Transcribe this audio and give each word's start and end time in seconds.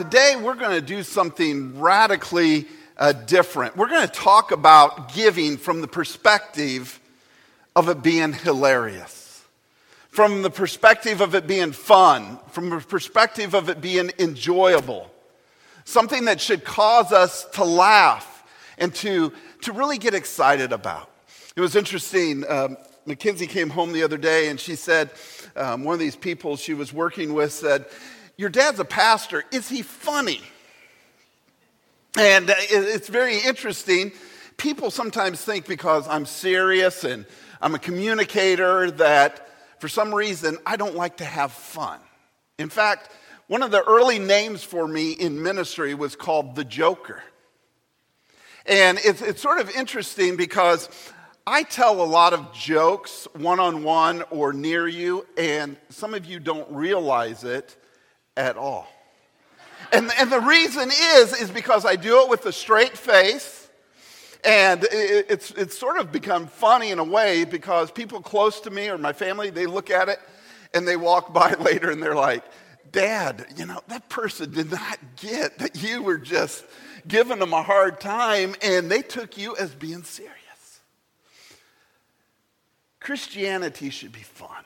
today 0.00 0.34
we're 0.34 0.54
going 0.54 0.70
to 0.70 0.80
do 0.80 1.02
something 1.02 1.78
radically 1.78 2.66
uh, 2.96 3.12
different. 3.12 3.76
We're 3.76 3.90
going 3.90 4.08
to 4.08 4.12
talk 4.14 4.50
about 4.50 5.12
giving 5.12 5.58
from 5.58 5.82
the 5.82 5.86
perspective 5.86 6.98
of 7.76 7.90
it 7.90 8.02
being 8.02 8.32
hilarious, 8.32 9.44
from 10.08 10.40
the 10.40 10.48
perspective 10.48 11.20
of 11.20 11.34
it 11.34 11.46
being 11.46 11.72
fun, 11.72 12.38
from 12.48 12.70
the 12.70 12.80
perspective 12.80 13.52
of 13.52 13.68
it 13.68 13.82
being 13.82 14.10
enjoyable, 14.18 15.10
something 15.84 16.24
that 16.24 16.40
should 16.40 16.64
cause 16.64 17.12
us 17.12 17.44
to 17.50 17.62
laugh 17.62 18.42
and 18.78 18.94
to, 18.94 19.30
to 19.60 19.72
really 19.72 19.98
get 19.98 20.14
excited 20.14 20.72
about. 20.72 21.10
It 21.56 21.60
was 21.60 21.76
interesting. 21.76 22.50
Um, 22.50 22.78
Mackenzie 23.04 23.46
came 23.46 23.68
home 23.68 23.92
the 23.92 24.02
other 24.02 24.16
day 24.16 24.48
and 24.48 24.58
she 24.58 24.76
said, 24.76 25.10
um, 25.56 25.84
one 25.84 25.92
of 25.92 26.00
these 26.00 26.16
people 26.16 26.56
she 26.56 26.72
was 26.72 26.90
working 26.90 27.34
with 27.34 27.52
said, 27.52 27.84
Your 28.40 28.48
dad's 28.48 28.80
a 28.80 28.86
pastor. 28.86 29.44
Is 29.52 29.68
he 29.68 29.82
funny? 29.82 30.40
And 32.16 32.48
uh, 32.48 32.54
it's 32.56 33.06
very 33.06 33.38
interesting. 33.38 34.12
People 34.56 34.90
sometimes 34.90 35.44
think 35.44 35.66
because 35.66 36.08
I'm 36.08 36.24
serious 36.24 37.04
and 37.04 37.26
I'm 37.60 37.74
a 37.74 37.78
communicator 37.78 38.92
that 38.92 39.46
for 39.78 39.88
some 39.88 40.14
reason 40.14 40.56
I 40.64 40.76
don't 40.76 40.96
like 40.96 41.18
to 41.18 41.24
have 41.26 41.52
fun. 41.52 42.00
In 42.58 42.70
fact, 42.70 43.10
one 43.46 43.62
of 43.62 43.72
the 43.72 43.84
early 43.84 44.18
names 44.18 44.64
for 44.64 44.88
me 44.88 45.12
in 45.12 45.42
ministry 45.42 45.92
was 45.92 46.16
called 46.16 46.54
the 46.54 46.64
Joker. 46.64 47.22
And 48.64 48.98
it's, 49.04 49.20
it's 49.20 49.42
sort 49.42 49.60
of 49.60 49.68
interesting 49.68 50.36
because 50.36 50.88
I 51.46 51.62
tell 51.62 52.00
a 52.00 52.08
lot 52.08 52.32
of 52.32 52.54
jokes 52.54 53.28
one 53.34 53.60
on 53.60 53.82
one 53.82 54.22
or 54.30 54.54
near 54.54 54.88
you, 54.88 55.26
and 55.36 55.76
some 55.90 56.14
of 56.14 56.24
you 56.24 56.40
don't 56.40 56.70
realize 56.72 57.44
it 57.44 57.76
at 58.40 58.56
all. 58.56 58.88
And, 59.92 60.10
and 60.18 60.30
the 60.30 60.40
reason 60.40 60.90
is, 60.90 61.40
is 61.40 61.50
because 61.50 61.84
I 61.84 61.96
do 61.96 62.22
it 62.22 62.28
with 62.28 62.46
a 62.46 62.52
straight 62.52 62.96
face. 62.96 63.68
And 64.44 64.84
it, 64.84 65.26
it's, 65.28 65.50
it's 65.50 65.78
sort 65.78 65.98
of 65.98 66.10
become 66.10 66.46
funny 66.46 66.90
in 66.90 66.98
a 66.98 67.04
way 67.04 67.44
because 67.44 67.90
people 67.90 68.20
close 68.20 68.60
to 68.60 68.70
me 68.70 68.88
or 68.88 68.96
my 68.98 69.12
family, 69.12 69.50
they 69.50 69.66
look 69.66 69.90
at 69.90 70.08
it 70.08 70.18
and 70.72 70.86
they 70.86 70.96
walk 70.96 71.32
by 71.34 71.54
later 71.54 71.90
and 71.90 72.02
they're 72.02 72.14
like, 72.14 72.44
Dad, 72.92 73.46
you 73.56 73.66
know, 73.66 73.80
that 73.88 74.08
person 74.08 74.50
did 74.50 74.70
not 74.70 74.98
get 75.16 75.58
that 75.58 75.80
you 75.80 76.02
were 76.02 76.18
just 76.18 76.64
giving 77.06 77.38
them 77.38 77.52
a 77.52 77.62
hard 77.62 78.00
time 78.00 78.54
and 78.62 78.90
they 78.90 79.02
took 79.02 79.38
you 79.38 79.56
as 79.56 79.74
being 79.74 80.02
serious. 80.02 80.34
Christianity 82.98 83.90
should 83.90 84.12
be 84.12 84.20
fun. 84.20 84.64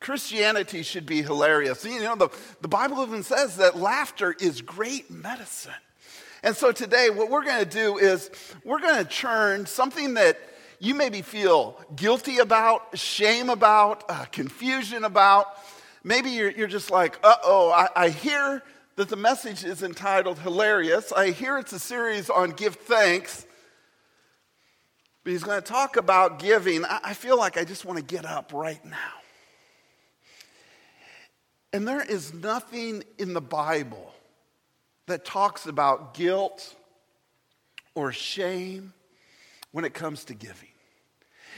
Christianity 0.00 0.82
should 0.82 1.06
be 1.06 1.22
hilarious. 1.22 1.84
You 1.84 2.00
know, 2.00 2.16
the, 2.16 2.28
the 2.60 2.68
Bible 2.68 3.02
even 3.02 3.22
says 3.22 3.56
that 3.56 3.76
laughter 3.76 4.34
is 4.38 4.62
great 4.62 5.10
medicine. 5.10 5.72
And 6.42 6.56
so 6.56 6.70
today, 6.70 7.10
what 7.10 7.30
we're 7.30 7.44
going 7.44 7.64
to 7.64 7.70
do 7.70 7.98
is 7.98 8.30
we're 8.64 8.80
going 8.80 9.04
to 9.04 9.10
churn 9.10 9.66
something 9.66 10.14
that 10.14 10.38
you 10.78 10.94
maybe 10.94 11.22
feel 11.22 11.80
guilty 11.96 12.38
about, 12.38 12.96
shame 12.96 13.50
about, 13.50 14.04
uh, 14.08 14.24
confusion 14.26 15.04
about. 15.04 15.46
Maybe 16.04 16.30
you're, 16.30 16.50
you're 16.50 16.68
just 16.68 16.90
like, 16.90 17.18
uh 17.24 17.34
oh, 17.42 17.70
I, 17.72 17.88
I 17.96 18.08
hear 18.10 18.62
that 18.94 19.08
the 19.08 19.16
message 19.16 19.64
is 19.64 19.82
entitled 19.82 20.38
Hilarious. 20.38 21.12
I 21.12 21.30
hear 21.30 21.58
it's 21.58 21.72
a 21.72 21.78
series 21.78 22.30
on 22.30 22.50
give 22.50 22.76
thanks. 22.76 23.44
But 25.24 25.32
he's 25.32 25.42
going 25.42 25.60
to 25.60 25.66
talk 25.66 25.96
about 25.96 26.38
giving. 26.38 26.84
I 26.84 27.14
feel 27.14 27.36
like 27.36 27.56
I 27.56 27.64
just 27.64 27.84
want 27.84 27.98
to 27.98 28.04
get 28.04 28.24
up 28.24 28.52
right 28.54 28.84
now. 28.84 29.17
And 31.72 31.86
there 31.86 32.02
is 32.02 32.32
nothing 32.32 33.04
in 33.18 33.34
the 33.34 33.40
Bible 33.40 34.12
that 35.06 35.24
talks 35.24 35.66
about 35.66 36.14
guilt 36.14 36.74
or 37.94 38.12
shame 38.12 38.92
when 39.72 39.84
it 39.84 39.92
comes 39.92 40.24
to 40.26 40.34
giving. 40.34 40.68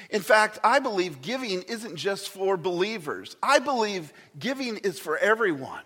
In 0.08 0.22
fact, 0.22 0.58
I 0.64 0.78
believe 0.78 1.22
giving 1.22 1.62
isn't 1.62 1.96
just 1.96 2.30
for 2.30 2.56
believers. 2.56 3.36
I 3.42 3.58
believe 3.58 4.12
giving 4.38 4.78
is 4.78 4.98
for 4.98 5.18
everyone. 5.18 5.82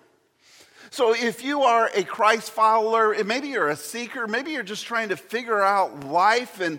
So 0.91 1.13
if 1.13 1.43
you 1.43 1.63
are 1.63 1.91
a 1.95 2.05
Christ 2.05 2.53
follower, 2.53 3.17
maybe 3.25 3.49
you're 3.49 3.69
a 3.69 3.77
seeker, 3.77 4.29
maybe 4.29 4.53
you're 4.53 4.63
just 4.63 4.87
trying 4.87 5.09
to 5.09 5.17
figure 5.17 5.61
out 5.61 6.05
life 6.05 6.61
and 6.61 6.79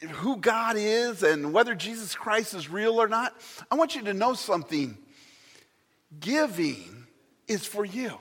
who 0.00 0.36
God 0.36 0.76
is 0.78 1.22
and 1.22 1.52
whether 1.52 1.74
Jesus 1.74 2.14
Christ 2.14 2.54
is 2.54 2.70
real 2.70 3.00
or 3.00 3.08
not, 3.08 3.34
I 3.70 3.74
want 3.74 3.96
you 3.96 4.02
to 4.02 4.14
know 4.14 4.34
something. 4.34 4.96
Giving 6.20 7.06
is 7.48 7.66
for 7.66 7.84
you. 7.84 8.18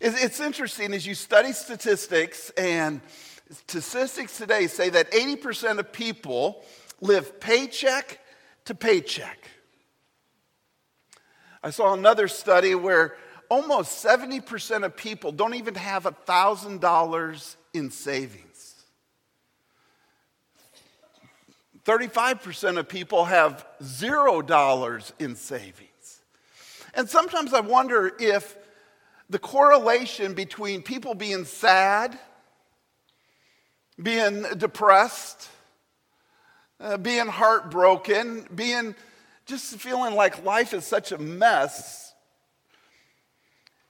It's 0.00 0.40
interesting 0.40 0.94
as 0.94 1.06
you 1.06 1.14
study 1.14 1.52
statistics, 1.52 2.50
and 2.50 3.00
statistics 3.50 4.36
today 4.36 4.66
say 4.66 4.90
that 4.90 5.12
80% 5.12 5.78
of 5.78 5.92
people 5.92 6.64
live 7.00 7.38
paycheck 7.40 8.18
to 8.64 8.74
paycheck. 8.74 9.38
I 11.62 11.70
saw 11.70 11.94
another 11.94 12.26
study 12.26 12.74
where 12.74 13.16
almost 13.48 14.04
70% 14.04 14.84
of 14.84 14.96
people 14.96 15.30
don't 15.30 15.54
even 15.54 15.76
have 15.76 16.04
$1,000 16.04 17.56
in 17.74 17.90
savings. 17.92 18.74
35% 21.84 22.78
of 22.78 22.88
people 22.88 23.24
have 23.26 23.64
$0 23.82 25.12
in 25.20 25.36
savings. 25.36 25.90
And 26.94 27.08
sometimes 27.08 27.54
I 27.54 27.60
wonder 27.60 28.12
if 28.18 28.56
the 29.30 29.38
correlation 29.38 30.34
between 30.34 30.82
people 30.82 31.14
being 31.14 31.44
sad, 31.44 32.18
being 34.00 34.42
depressed, 34.58 35.48
uh, 36.80 36.98
being 36.98 37.28
heartbroken, 37.28 38.46
being 38.54 38.94
just 39.46 39.76
feeling 39.76 40.14
like 40.14 40.44
life 40.44 40.74
is 40.74 40.84
such 40.84 41.12
a 41.12 41.18
mess, 41.18 42.14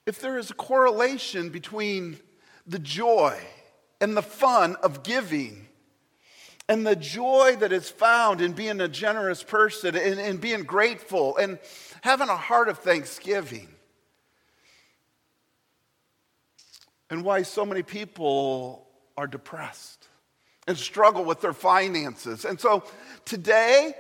if 0.07 0.21
there 0.21 0.39
is 0.39 0.51
a 0.51 0.55
correlation 0.55 1.51
between 1.51 2.19
the 2.67 2.79
joy 2.79 3.39
and 4.01 4.17
the 4.17 4.23
fun 4.23 4.77
of 4.77 5.03
giving 5.03 5.69
and 6.73 6.87
the 6.87 6.97
joy 6.97 7.55
that 7.57 7.71
is 7.71 7.91
found 7.91 8.41
in 8.41 8.53
being 8.53 8.81
a 8.81 8.89
generous 8.89 9.43
person 9.43 9.95
and, 9.95 10.19
and 10.19 10.41
being 10.41 10.63
grateful 10.63 11.37
and 11.37 11.59
having 12.01 12.31
a 12.31 12.37
heart 12.37 12.71
of 12.71 12.79
thanksgiving. 12.79 13.69
And 17.11 17.25
why 17.25 17.43
so 17.43 17.67
many 17.67 17.83
people 17.83 18.89
are 19.19 19.27
depressed 19.27 20.09
and 20.67 20.79
struggle 20.79 21.27
with 21.27 21.43
their 21.43 21.53
finances. 21.53 22.47
And 22.47 22.59
so 22.59 22.85
today, 23.27 23.93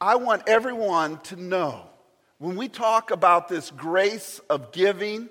I 0.00 0.16
want 0.16 0.42
everyone 0.48 1.20
to 1.20 1.36
know 1.36 1.86
when 2.38 2.56
we 2.56 2.66
talk 2.66 3.12
about 3.12 3.46
this 3.46 3.70
grace 3.70 4.40
of 4.50 4.72
giving, 4.72 5.28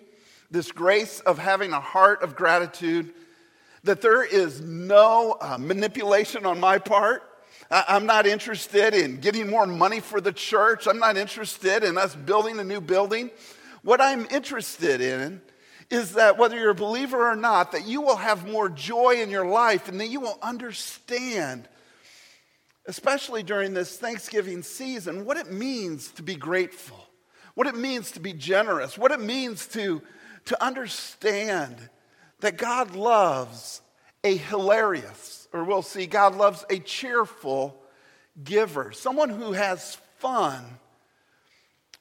this 0.50 0.72
grace 0.72 1.20
of 1.20 1.38
having 1.38 1.74
a 1.74 1.82
heart 1.82 2.24
of 2.24 2.38
gratitude, 2.38 3.14
that 3.84 4.02
there 4.02 4.24
is 4.24 4.62
no 4.62 5.38
uh, 5.42 5.58
manipulation 5.58 6.46
on 6.46 6.60
my 6.60 6.78
part. 6.78 7.24
I- 7.70 7.86
I'm 7.88 8.06
not 8.06 8.28
interested 8.28 8.94
in 8.94 9.18
getting 9.20 9.50
more 9.50 9.66
money 9.66 10.00
for 10.00 10.22
the 10.22 10.34
church. 10.34 10.88
I'm 10.88 11.00
not 11.00 11.18
interested 11.18 11.84
in 11.84 11.98
us 11.98 12.16
building 12.16 12.60
a 12.60 12.64
new 12.64 12.82
building. 12.82 13.32
What 13.82 14.02
I'm 14.02 14.28
interested 14.30 15.02
in 15.02 15.42
is 15.90 16.14
that 16.14 16.38
whether 16.38 16.58
you're 16.58 16.70
a 16.72 16.76
believer 16.76 17.30
or 17.30 17.36
not, 17.36 17.72
that 17.74 17.86
you 17.86 18.02
will 18.02 18.16
have 18.16 18.48
more 18.48 18.70
joy 18.70 19.22
in 19.22 19.30
your 19.30 19.46
life 19.46 19.90
and 19.90 20.00
that 20.00 20.08
you 20.08 20.22
will 20.22 20.38
understand, 20.42 21.68
especially 22.86 23.44
during 23.44 23.74
this 23.74 23.98
Thanksgiving 23.98 24.64
season, 24.64 25.26
what 25.26 25.38
it 25.38 25.52
means 25.52 26.12
to 26.12 26.24
be 26.24 26.36
grateful, 26.36 27.10
what 27.56 27.68
it 27.68 27.76
means 27.76 28.12
to 28.12 28.20
be 28.20 28.32
generous, 28.32 28.98
what 28.98 29.12
it 29.12 29.20
means 29.20 29.68
to, 29.68 30.02
to 30.46 30.64
understand 30.64 31.90
that 32.42 32.58
God 32.58 32.96
loves 32.96 33.82
a 34.24 34.36
hilarious, 34.36 35.48
or 35.54 35.64
we'll 35.64 35.82
see, 35.82 36.06
God 36.06 36.36
loves 36.36 36.66
a 36.70 36.80
cheerful 36.80 37.76
giver, 38.44 38.92
someone 38.92 39.30
who 39.30 39.54
has 39.54 39.98
fun 40.20 40.64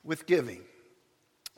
with 0.04 0.26
giving. 0.26 0.60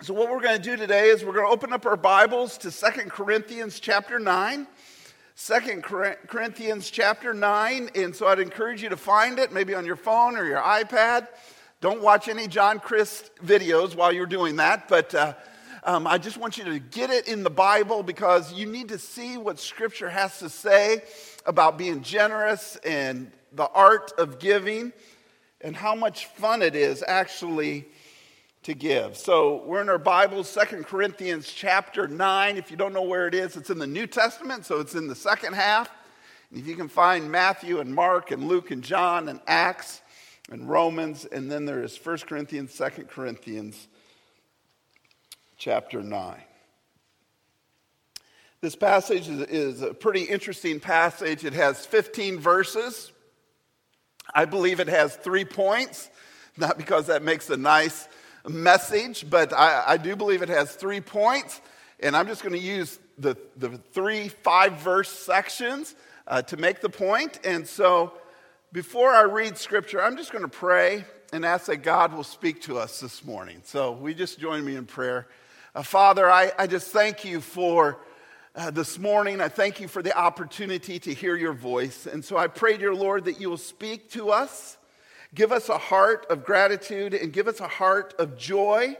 So 0.03 0.15
what 0.15 0.31
we're 0.31 0.41
going 0.41 0.57
to 0.57 0.63
do 0.63 0.77
today 0.77 1.09
is 1.09 1.25
we're 1.25 1.33
going 1.33 1.47
to 1.47 1.53
open 1.53 1.73
up 1.73 1.87
our 1.87 1.97
Bibles 1.97 2.59
to 2.59 2.71
Second 2.71 3.11
Corinthians 3.11 3.79
chapter 3.79 4.19
9. 4.19 4.67
2 5.37 5.81
Corinthians 6.27 6.91
chapter 6.91 7.33
9. 7.33 7.91
And 7.95 8.15
so 8.15 8.27
I'd 8.27 8.41
encourage 8.41 8.83
you 8.83 8.89
to 8.89 8.97
find 8.97 9.39
it, 9.39 9.53
maybe 9.53 9.75
on 9.75 9.87
your 9.87 9.97
phone 9.97 10.37
or 10.37 10.45
your 10.45 10.61
iPad. 10.61 11.29
Don't 11.81 12.03
watch 12.03 12.29
any 12.29 12.49
John 12.49 12.81
Crist 12.81 13.31
videos 13.45 13.95
while 13.95 14.13
you're 14.13 14.27
doing 14.27 14.57
that, 14.57 14.89
but 14.89 15.15
uh, 15.15 15.35
um, 15.85 16.07
I 16.07 16.19
just 16.19 16.37
want 16.37 16.59
you 16.59 16.65
to 16.65 16.79
get 16.79 17.11
it 17.11 17.27
in 17.27 17.43
the 17.43 17.51
Bible 17.51 18.05
because 18.05 18.53
you 18.53 18.67
need 18.67 18.91
to 18.91 18.99
see 18.99 19.37
what 19.37 19.59
Scripture 19.59 20.09
has 20.09 20.39
to 20.39 20.49
say 20.49 21.03
about 21.45 21.77
being 21.77 22.03
generous 22.03 22.77
and 22.85 23.33
the 23.53 23.69
art 23.69 24.13
of 24.17 24.39
giving 24.39 24.93
and 25.61 25.75
how 25.75 25.97
much 25.97 26.27
fun 26.27 26.63
it 26.63 26.77
is 26.77 27.03
actually 27.07 27.87
to 28.63 28.75
give. 28.75 29.17
So 29.17 29.65
we're 29.65 29.81
in 29.81 29.89
our 29.89 29.99
Bibles, 29.99 30.49
Second 30.49 30.87
Corinthians 30.87 31.53
chapter 31.53 32.07
9. 32.07 32.57
If 32.57 32.71
you 32.71 32.77
don't 32.77 32.93
know 32.93 33.03
where 33.03 33.27
it 33.27 33.35
is, 33.35 33.57
it's 33.57 33.71
in 33.71 33.81
the 33.81 33.87
New 33.87 34.07
Testament, 34.07 34.65
so 34.65 34.79
it's 34.79 34.95
in 34.95 35.09
the 35.09 35.17
second 35.17 35.55
half. 35.55 35.91
And 36.51 36.61
if 36.61 36.67
you 36.69 36.77
can 36.77 36.89
find 36.89 37.29
Matthew 37.29 37.81
and 37.81 37.93
Mark 37.93 38.31
and 38.31 38.47
Luke 38.47 38.71
and 38.71 38.85
John 38.85 39.29
and 39.29 39.41
Acts 39.49 40.01
and 40.49 40.71
Romans, 40.71 41.25
and 41.25 41.51
then 41.51 41.65
there 41.65 41.83
is 41.83 41.97
First 41.97 42.29
Corinthians, 42.29 42.73
Second 42.73 43.09
Corinthians 43.09 43.89
chapter 45.63 46.03
9. 46.03 46.43
This 48.61 48.75
passage 48.75 49.29
is, 49.29 49.81
a 49.81 49.95
pretty 49.95 50.23
interesting 50.23 50.81
passage. 50.81 51.45
It 51.45 51.53
has 51.53 51.87
15 51.87 52.41
verses. 52.41 53.13
I 54.35 54.45
believe 54.45 54.81
it 54.81 54.89
has 54.89 55.15
three 55.15 55.45
points, 55.45 56.11
not 56.57 56.79
because 56.79 57.07
that 57.07 57.23
makes 57.23 57.49
a 57.49 57.57
nice 57.57 58.09
message, 58.49 59.31
but 59.31 59.53
I, 59.53 59.85
I 59.87 59.97
do 59.99 60.17
believe 60.17 60.43
it 60.43 60.49
has 60.49 60.75
three 60.75 61.01
points. 61.01 61.61
And 62.01 62.17
I'm 62.17 62.27
just 62.27 62.43
going 62.43 62.55
to 62.55 62.59
use 62.59 62.99
the, 63.17 63.37
the 63.57 63.79
three 63.93 64.31
five 64.31 64.81
verse 64.81 65.11
sections 65.11 65.95
uh, 66.27 66.43
to 66.43 66.57
make 66.57 66.81
the 66.81 66.91
point. 66.91 67.39
And 67.45 67.69
so 67.69 68.15
before 68.73 69.13
I 69.13 69.23
read 69.23 69.57
scripture, 69.57 70.03
I'm 70.03 70.17
just 70.17 70.33
going 70.33 70.43
to 70.43 70.51
pray 70.51 71.05
and 71.33 71.45
ask 71.45 71.67
that 71.67 71.85
God 71.85 72.15
will 72.15 72.25
speak 72.25 72.63
to 72.63 72.79
us 72.79 72.99
this 72.99 73.25
morning. 73.25 73.61
So 73.63 73.93
we 73.93 74.13
just 74.13 74.41
join 74.41 74.65
me 74.65 74.75
in 74.75 74.87
prayer. 74.87 75.29
Uh, 75.75 75.83
Father, 75.83 76.31
I, 76.31 76.53
I 76.59 76.67
just 76.67 76.89
thank 76.89 77.25
you 77.25 77.41
for. 77.41 77.99
Uh, 78.55 78.71
this 78.71 78.99
morning. 78.99 79.41
I 79.41 79.49
thank 79.49 79.81
you 79.81 79.89
for 79.89 80.03
the 80.03 80.15
opportunity 80.15 80.99
to 80.99 81.15
hear 81.15 81.37
your 81.37 81.55
voice. 81.55 82.05
And 82.05 82.23
so 82.23 82.37
I 82.37 82.49
pray, 82.49 82.77
dear 82.77 82.95
Lord, 82.95 83.25
that 83.25 83.41
you 83.41 83.49
will 83.49 83.57
speak 83.57 84.11
to 84.11 84.29
us 84.29 84.77
Give 85.35 85.53
us 85.53 85.69
a 85.69 85.79
heart 85.79 86.27
of 86.29 86.45
gratitude 86.45 87.15
and 87.15 87.33
give 87.33 87.49
us 87.49 87.61
a 87.61 87.69
heart 87.69 88.15
of 88.19 88.37
joy 88.37 88.97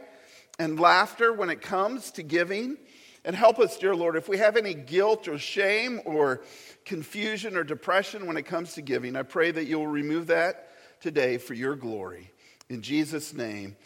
and 0.57 0.79
laughter 0.79 1.31
when 1.31 1.49
it 1.49 1.61
comes 1.61 2.11
to 2.11 2.23
giving. 2.23 2.77
And 3.25 3.35
help 3.35 3.59
us, 3.59 3.77
dear 3.77 3.95
Lord, 3.95 4.15
if 4.15 4.27
we 4.27 4.39
have 4.39 4.57
any 4.57 4.73
guilt 4.73 5.27
or 5.27 5.37
shame 5.37 6.01
or 6.05 6.41
confusion 6.85 7.55
or 7.55 7.63
depression 7.63 8.25
when 8.25 8.35
it 8.35 8.43
comes 8.43 8.73
to 8.73 8.81
giving, 8.81 9.15
I 9.15 9.23
pray 9.23 9.51
that 9.51 9.65
you'll 9.65 9.87
remove 9.87 10.27
that 10.27 10.69
today 10.99 11.37
for 11.37 11.53
your 11.53 11.75
glory. 11.75 12.31
In 12.67 12.81
Jesus' 12.81 13.33
name, 13.33 13.77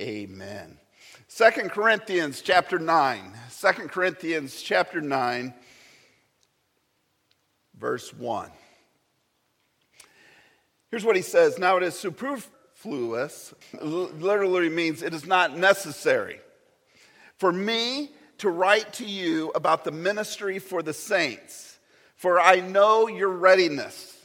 amen. 0.00 0.78
Second 1.36 1.72
Corinthians 1.72 2.42
chapter 2.42 2.78
9. 2.78 3.32
2 3.60 3.68
Corinthians 3.88 4.62
chapter 4.62 5.00
9, 5.00 5.52
verse 7.76 8.14
1. 8.14 8.52
Here's 10.92 11.04
what 11.04 11.16
he 11.16 11.22
says 11.22 11.58
Now 11.58 11.76
it 11.76 11.82
is 11.82 11.98
superfluous, 11.98 13.52
literally 13.82 14.68
means 14.68 15.02
it 15.02 15.12
is 15.12 15.26
not 15.26 15.58
necessary 15.58 16.38
for 17.38 17.50
me 17.50 18.12
to 18.38 18.48
write 18.48 18.92
to 18.92 19.04
you 19.04 19.50
about 19.56 19.82
the 19.82 19.90
ministry 19.90 20.60
for 20.60 20.84
the 20.84 20.94
saints, 20.94 21.80
for 22.14 22.38
I 22.38 22.60
know 22.60 23.08
your 23.08 23.30
readiness, 23.30 24.24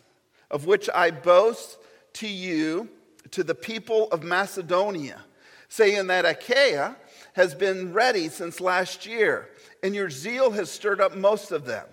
of 0.52 0.68
which 0.68 0.88
I 0.94 1.10
boast 1.10 1.80
to 2.14 2.28
you, 2.28 2.88
to 3.32 3.44
the 3.44 3.56
people 3.56 4.10
of 4.12 4.22
Macedonia, 4.22 5.24
saying 5.70 6.08
that 6.08 6.26
Achaia 6.26 6.96
has 7.34 7.56
been 7.56 7.94
ready 7.94 8.28
since 8.28 8.60
last 8.60 9.06
year, 9.06 9.50
and 9.82 9.96
your 9.96 10.10
zeal 10.10 10.52
has 10.52 10.70
stirred 10.70 11.00
up 11.00 11.16
most 11.16 11.52
of 11.52 11.66
them. 11.66 11.86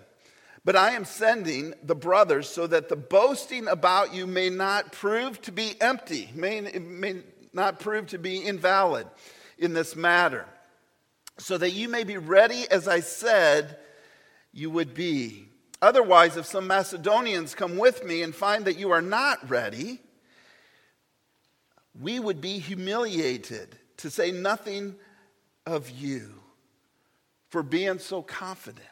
But 0.65 0.75
I 0.75 0.91
am 0.91 1.05
sending 1.05 1.73
the 1.81 1.95
brothers 1.95 2.49
so 2.49 2.67
that 2.67 2.89
the 2.89 2.97
boasting 2.97 3.67
about 3.69 4.13
you 4.13 4.27
may 4.27 4.49
not 4.49 4.91
prove 4.91 5.41
to 5.43 5.51
be 5.51 5.79
empty, 5.79 6.29
may, 6.35 6.59
may 6.59 7.21
not 7.53 7.79
prove 7.79 8.07
to 8.07 8.17
be 8.17 8.45
invalid 8.45 9.07
in 9.57 9.73
this 9.73 9.95
matter, 9.95 10.45
so 11.37 11.57
that 11.57 11.71
you 11.71 11.87
may 11.87 12.03
be 12.03 12.17
ready 12.17 12.69
as 12.69 12.87
I 12.87 12.99
said 12.99 13.77
you 14.51 14.69
would 14.71 14.93
be. 14.93 15.47
Otherwise, 15.81 16.35
if 16.35 16.45
some 16.45 16.67
Macedonians 16.67 17.53
come 17.53 17.77
with 17.77 18.03
me 18.03 18.23
and 18.23 18.33
find 18.33 18.65
that 18.65 18.79
you 18.79 18.91
are 18.91 19.01
not 19.01 19.49
ready, 19.49 19.99
we 21.99 22.19
would 22.19 22.41
be 22.41 22.59
humiliated, 22.59 23.77
to 23.97 24.09
say 24.09 24.31
nothing 24.31 24.95
of 25.65 25.89
you, 25.89 26.33
for 27.49 27.63
being 27.63 27.99
so 27.99 28.21
confident. 28.21 28.85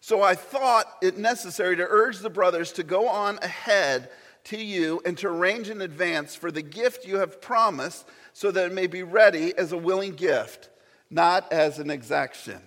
So 0.00 0.22
I 0.22 0.34
thought 0.34 0.86
it 1.02 1.18
necessary 1.18 1.76
to 1.76 1.86
urge 1.88 2.18
the 2.18 2.30
brothers 2.30 2.72
to 2.72 2.82
go 2.82 3.08
on 3.08 3.38
ahead 3.38 4.10
to 4.44 4.56
you 4.56 5.00
and 5.04 5.16
to 5.18 5.28
arrange 5.28 5.68
in 5.70 5.80
advance 5.80 6.34
for 6.34 6.50
the 6.50 6.62
gift 6.62 7.06
you 7.06 7.18
have 7.18 7.40
promised 7.40 8.06
so 8.32 8.50
that 8.50 8.66
it 8.66 8.74
may 8.74 8.86
be 8.86 9.02
ready 9.02 9.56
as 9.56 9.72
a 9.72 9.78
willing 9.78 10.14
gift, 10.14 10.70
not 11.10 11.52
as 11.52 11.78
an 11.78 11.90
exaction. 11.90 12.60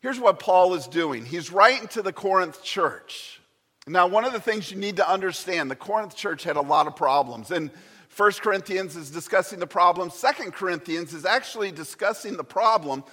Here's 0.00 0.20
what 0.20 0.38
Paul 0.38 0.74
is 0.74 0.86
doing 0.86 1.24
he's 1.24 1.52
writing 1.52 1.88
to 1.88 2.02
the 2.02 2.12
Corinth 2.12 2.62
church. 2.62 3.40
Now, 3.86 4.06
one 4.06 4.24
of 4.24 4.32
the 4.32 4.40
things 4.40 4.70
you 4.70 4.76
need 4.76 4.96
to 4.96 5.10
understand 5.10 5.70
the 5.70 5.76
Corinth 5.76 6.14
church 6.14 6.44
had 6.44 6.56
a 6.56 6.60
lot 6.60 6.86
of 6.86 6.94
problems. 6.94 7.50
And 7.50 7.70
First 8.10 8.42
Corinthians 8.42 8.96
is 8.96 9.08
discussing 9.10 9.60
the 9.60 9.66
problem. 9.66 10.10
Second 10.10 10.52
Corinthians 10.52 11.14
is 11.14 11.24
actually 11.24 11.70
discussing 11.70 12.36
the 12.36 12.44
problem 12.44 13.04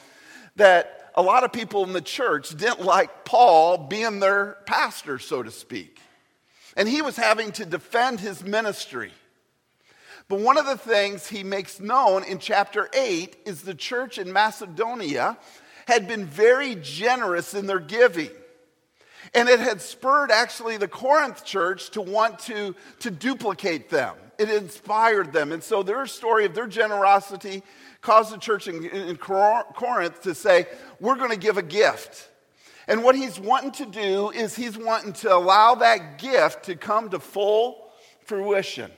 that 0.56 1.12
a 1.16 1.22
lot 1.22 1.44
of 1.44 1.54
people 1.54 1.84
in 1.84 1.94
the 1.94 2.02
church 2.02 2.50
didn't 2.58 2.84
like 2.84 3.24
Paul 3.24 3.78
being 3.78 4.20
their 4.20 4.58
pastor, 4.66 5.20
so 5.20 5.44
to 5.44 5.52
speak. 5.52 6.00
And 6.76 6.90
he 6.90 7.02
was 7.02 7.16
having 7.16 7.52
to 7.54 7.66
defend 7.66 8.20
his 8.20 8.44
ministry. 8.44 9.12
But 10.28 10.40
one 10.40 10.58
of 10.58 10.66
the 10.66 10.78
things 10.78 11.28
he 11.28 11.44
makes 11.44 11.80
known 11.80 12.24
in 12.24 12.40
chapter 12.40 12.90
8 12.94 13.38
is 13.46 13.62
the 13.62 13.76
church 13.76 14.18
in 14.18 14.34
Macedonia 14.34 15.38
had 15.86 16.08
been 16.08 16.26
very 16.26 16.76
generous 16.76 17.54
in 17.54 17.68
their 17.68 17.80
giving. 17.80 18.32
And 19.34 19.50
it 19.50 19.60
had 19.60 19.82
spurred 19.82 20.32
actually 20.32 20.78
the 20.78 20.88
Corinth 20.88 21.44
church 21.44 21.90
to 21.92 22.02
want 22.02 22.40
to, 22.40 22.76
to 23.00 23.12
duplicate 23.12 23.90
them. 23.90 24.16
It 24.38 24.50
inspired 24.50 25.34
them. 25.34 25.52
And 25.52 25.64
so 25.64 25.84
their 25.84 26.06
story 26.06 26.46
of 26.46 26.54
their 26.54 26.68
generosity 26.68 27.64
caused 28.02 28.32
the 28.32 28.38
church 28.38 28.68
in, 28.68 28.86
in 28.86 29.18
Corinth 29.18 30.22
to 30.22 30.36
say, 30.36 30.68
We're 31.00 31.16
going 31.16 31.32
to 31.32 31.38
give 31.38 31.58
a 31.58 31.64
gift. 31.64 32.30
And 32.88 33.04
what 33.04 33.16
he's 33.16 33.40
wanting 33.40 33.72
to 33.72 33.86
do 33.86 34.30
is 34.30 34.56
he's 34.56 34.78
wanting 34.78 35.14
to 35.14 35.36
allow 35.36 35.76
that 35.76 36.20
gift 36.20 36.64
to 36.66 36.76
come 36.76 37.10
to 37.10 37.20
full 37.20 37.92
fruition. 38.24 38.92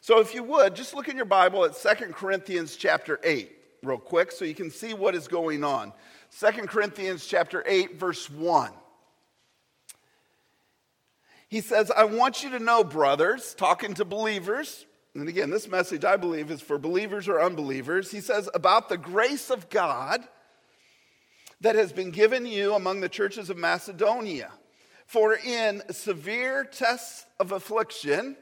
So 0.00 0.20
if 0.20 0.34
you 0.34 0.44
would, 0.44 0.76
just 0.76 0.94
look 0.94 1.08
in 1.08 1.16
your 1.16 1.24
Bible 1.24 1.64
at 1.64 1.74
Second 1.74 2.14
Corinthians 2.14 2.76
chapter 2.76 3.18
8 3.24 3.50
real 3.82 3.98
quick 3.98 4.30
so 4.30 4.44
you 4.44 4.54
can 4.54 4.70
see 4.70 4.94
what 4.94 5.14
is 5.14 5.26
going 5.26 5.64
on. 5.64 5.92
Second 6.30 6.68
Corinthians 6.68 7.26
chapter 7.26 7.64
8 7.66 7.98
verse 7.98 8.30
1. 8.30 8.70
He 11.48 11.60
says, 11.60 11.90
"I 11.90 12.04
want 12.04 12.42
you 12.42 12.50
to 12.50 12.58
know, 12.58 12.82
brothers, 12.84 13.54
talking 13.54 13.94
to 13.94 14.04
believers, 14.04 14.86
and 15.20 15.28
again, 15.28 15.50
this 15.50 15.68
message 15.68 16.04
I 16.04 16.16
believe 16.16 16.50
is 16.50 16.60
for 16.60 16.78
believers 16.78 17.26
or 17.26 17.40
unbelievers. 17.40 18.10
He 18.10 18.20
says, 18.20 18.50
about 18.52 18.88
the 18.88 18.98
grace 18.98 19.50
of 19.50 19.70
God 19.70 20.22
that 21.62 21.74
has 21.74 21.92
been 21.92 22.10
given 22.10 22.44
you 22.44 22.74
among 22.74 23.00
the 23.00 23.08
churches 23.08 23.48
of 23.48 23.56
Macedonia. 23.56 24.52
For 25.06 25.34
in 25.34 25.82
severe 25.90 26.64
tests 26.64 27.24
of 27.40 27.52
affliction, 27.52 28.36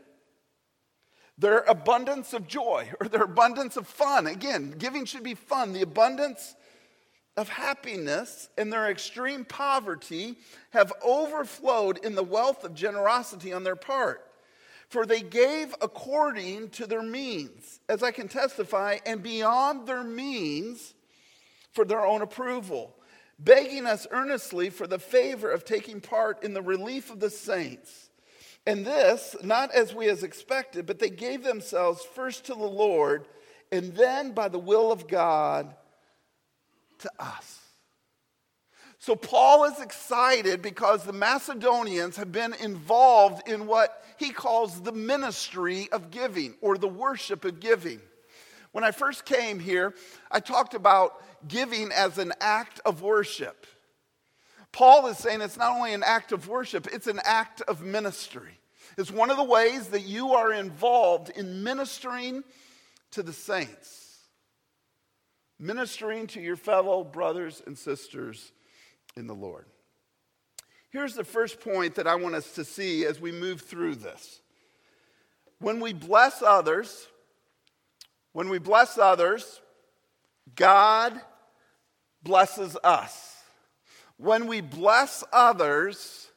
their 1.39 1.61
abundance 1.61 2.33
of 2.33 2.49
joy 2.49 2.91
or 3.01 3.07
their 3.07 3.23
abundance 3.23 3.77
of 3.77 3.87
fun, 3.87 4.27
again, 4.27 4.75
giving 4.77 5.05
should 5.05 5.23
be 5.23 5.35
fun, 5.35 5.73
the 5.73 5.83
abundance 5.83 6.57
of 7.37 7.49
happiness 7.49 8.49
and 8.57 8.73
their 8.73 8.91
extreme 8.91 9.45
poverty 9.45 10.37
have 10.71 10.93
overflowed 11.03 11.99
in 12.05 12.15
the 12.15 12.23
wealth 12.23 12.65
of 12.65 12.75
generosity 12.75 13.53
on 13.53 13.65
their 13.65 13.77
part. 13.77 14.25
For 14.89 15.05
they 15.05 15.23
gave 15.23 15.75
according 15.83 16.71
to 16.71 16.87
their 16.87 17.03
means, 17.03 17.81
as 17.89 18.03
I 18.03 18.13
can 18.13 18.29
testify, 18.29 18.99
and 19.05 19.23
beyond 19.23 19.87
their 19.87 20.05
means 20.05 20.95
for 21.73 21.85
their 21.85 22.07
own 22.07 22.23
approval, 22.23 22.95
begging 23.39 23.87
us 23.87 24.07
earnestly 24.13 24.71
for 24.71 24.87
the 24.87 25.01
favor 25.01 25.51
of 25.51 25.65
taking 25.65 26.01
part 26.01 26.45
in 26.45 26.55
the 26.55 26.63
relief 26.63 27.11
of 27.11 27.19
the 27.19 27.31
saints. 27.31 28.11
And 28.67 28.87
this, 28.87 29.35
not 29.43 29.73
as 29.73 29.93
we 29.93 30.09
as 30.09 30.23
expected, 30.23 30.87
but 30.87 31.01
they 31.01 31.11
gave 31.11 31.43
themselves 31.43 32.05
first 32.15 32.45
to 32.47 32.55
the 32.55 32.65
Lord, 32.65 33.27
and 33.73 33.95
then 33.95 34.33
by 34.33 34.49
the 34.49 34.59
will 34.59 34.93
of 34.93 35.09
God 35.09 35.75
to 37.01 37.11
us. 37.19 37.61
So 38.99 39.15
Paul 39.15 39.65
is 39.65 39.81
excited 39.81 40.63
because 40.63 41.05
the 41.05 41.13
Macedonians 41.13 42.17
have 42.17 42.33
been 42.33 42.55
involved 42.55 43.47
in 43.47 43.67
what 43.67 44.03
he 44.17 44.31
calls 44.31 44.81
the 44.81 44.93
ministry 44.93 45.89
of 45.93 46.11
giving 46.11 46.55
or 46.63 46.79
the 46.79 46.89
worship 46.89 47.45
of 47.45 47.61
giving. 47.61 48.01
When 48.73 48.83
I 48.83 48.93
first 48.93 49.27
came 49.27 49.59
here, 49.59 49.95
I 50.31 50.41
talked 50.41 50.73
about 50.73 51.23
giving 51.47 51.93
as 51.93 52.17
an 52.17 52.33
act 52.41 52.81
of 52.87 53.03
worship. 53.03 53.67
Paul 54.73 55.07
is 55.07 55.19
saying 55.19 55.43
it's 55.43 55.57
not 55.57 55.77
only 55.77 55.93
an 55.93 56.03
act 56.03 56.33
of 56.33 56.49
worship, 56.49 56.89
it's 56.93 57.07
an 57.07 57.21
act 57.25 57.61
of 57.63 57.83
ministry. 57.83 58.59
It's 58.97 59.11
one 59.11 59.31
of 59.31 59.37
the 59.37 59.45
ways 59.45 59.89
that 59.89 60.03
you 60.03 60.33
are 60.33 60.53
involved 60.53 61.31
in 61.31 61.63
ministering 61.63 62.43
to 63.13 63.23
the 63.23 63.33
saints. 63.33 64.04
Ministering 65.59 66.27
to 66.29 66.41
your 66.41 66.57
fellow 66.57 67.05
brothers 67.05 67.63
and 67.67 67.77
sisters 67.77 68.53
in 69.17 69.27
the 69.27 69.35
Lord. 69.35 69.67
Here's 70.91 71.15
the 71.15 71.25
first 71.25 71.61
point 71.61 71.97
that 71.97 72.07
I 72.07 72.15
want 72.15 72.35
us 72.35 72.55
to 72.55 72.65
see 72.65 73.05
as 73.05 73.21
we 73.21 73.33
move 73.33 73.63
through 73.63 73.97
this. 73.97 74.41
When 75.59 75.81
we 75.81 75.93
bless 75.93 76.43
others, 76.43 77.09
when 78.33 78.49
we 78.49 78.59
bless 78.59 78.99
others, 78.99 79.61
God 80.55 81.21
blesses 82.23 82.77
us. 82.83 83.43
When 84.17 84.47
we 84.47 84.61
bless 84.61 85.25
others, 85.33 86.29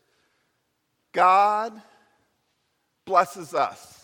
God 1.11 1.79
blesses 3.05 3.53
us. 3.53 3.96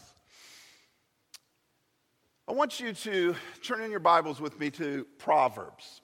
I 2.46 2.52
want 2.52 2.82
you 2.82 2.92
to 2.92 3.36
turn 3.62 3.82
in 3.82 3.90
your 3.90 4.02
Bibles 4.02 4.42
with 4.42 4.60
me 4.60 4.70
to 4.72 5.08
Proverbs. 5.18 6.02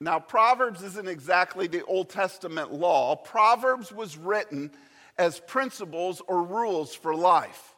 Now, 0.00 0.20
Proverbs 0.20 0.84
isn't 0.84 1.08
exactly 1.08 1.66
the 1.66 1.84
Old 1.84 2.10
Testament 2.10 2.72
law. 2.72 3.16
Proverbs 3.16 3.90
was 3.90 4.16
written 4.16 4.70
as 5.18 5.40
principles 5.40 6.22
or 6.28 6.44
rules 6.44 6.94
for 6.94 7.12
life. 7.12 7.74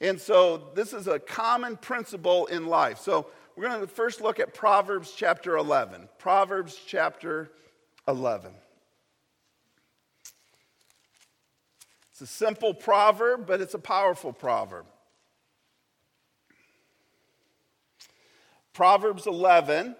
And 0.00 0.18
so, 0.18 0.70
this 0.74 0.94
is 0.94 1.06
a 1.06 1.18
common 1.18 1.76
principle 1.76 2.46
in 2.46 2.66
life. 2.66 2.96
So, 2.96 3.26
we're 3.56 3.68
going 3.68 3.80
to 3.82 3.86
first 3.86 4.22
look 4.22 4.40
at 4.40 4.54
Proverbs 4.54 5.12
chapter 5.14 5.58
11. 5.58 6.08
Proverbs 6.16 6.80
chapter 6.86 7.50
11. 8.06 8.52
It's 12.10 12.22
a 12.22 12.26
simple 12.26 12.72
proverb, 12.72 13.46
but 13.46 13.60
it's 13.60 13.74
a 13.74 13.78
powerful 13.78 14.32
proverb. 14.32 14.86
Proverbs 18.78 19.26
11, 19.26 19.96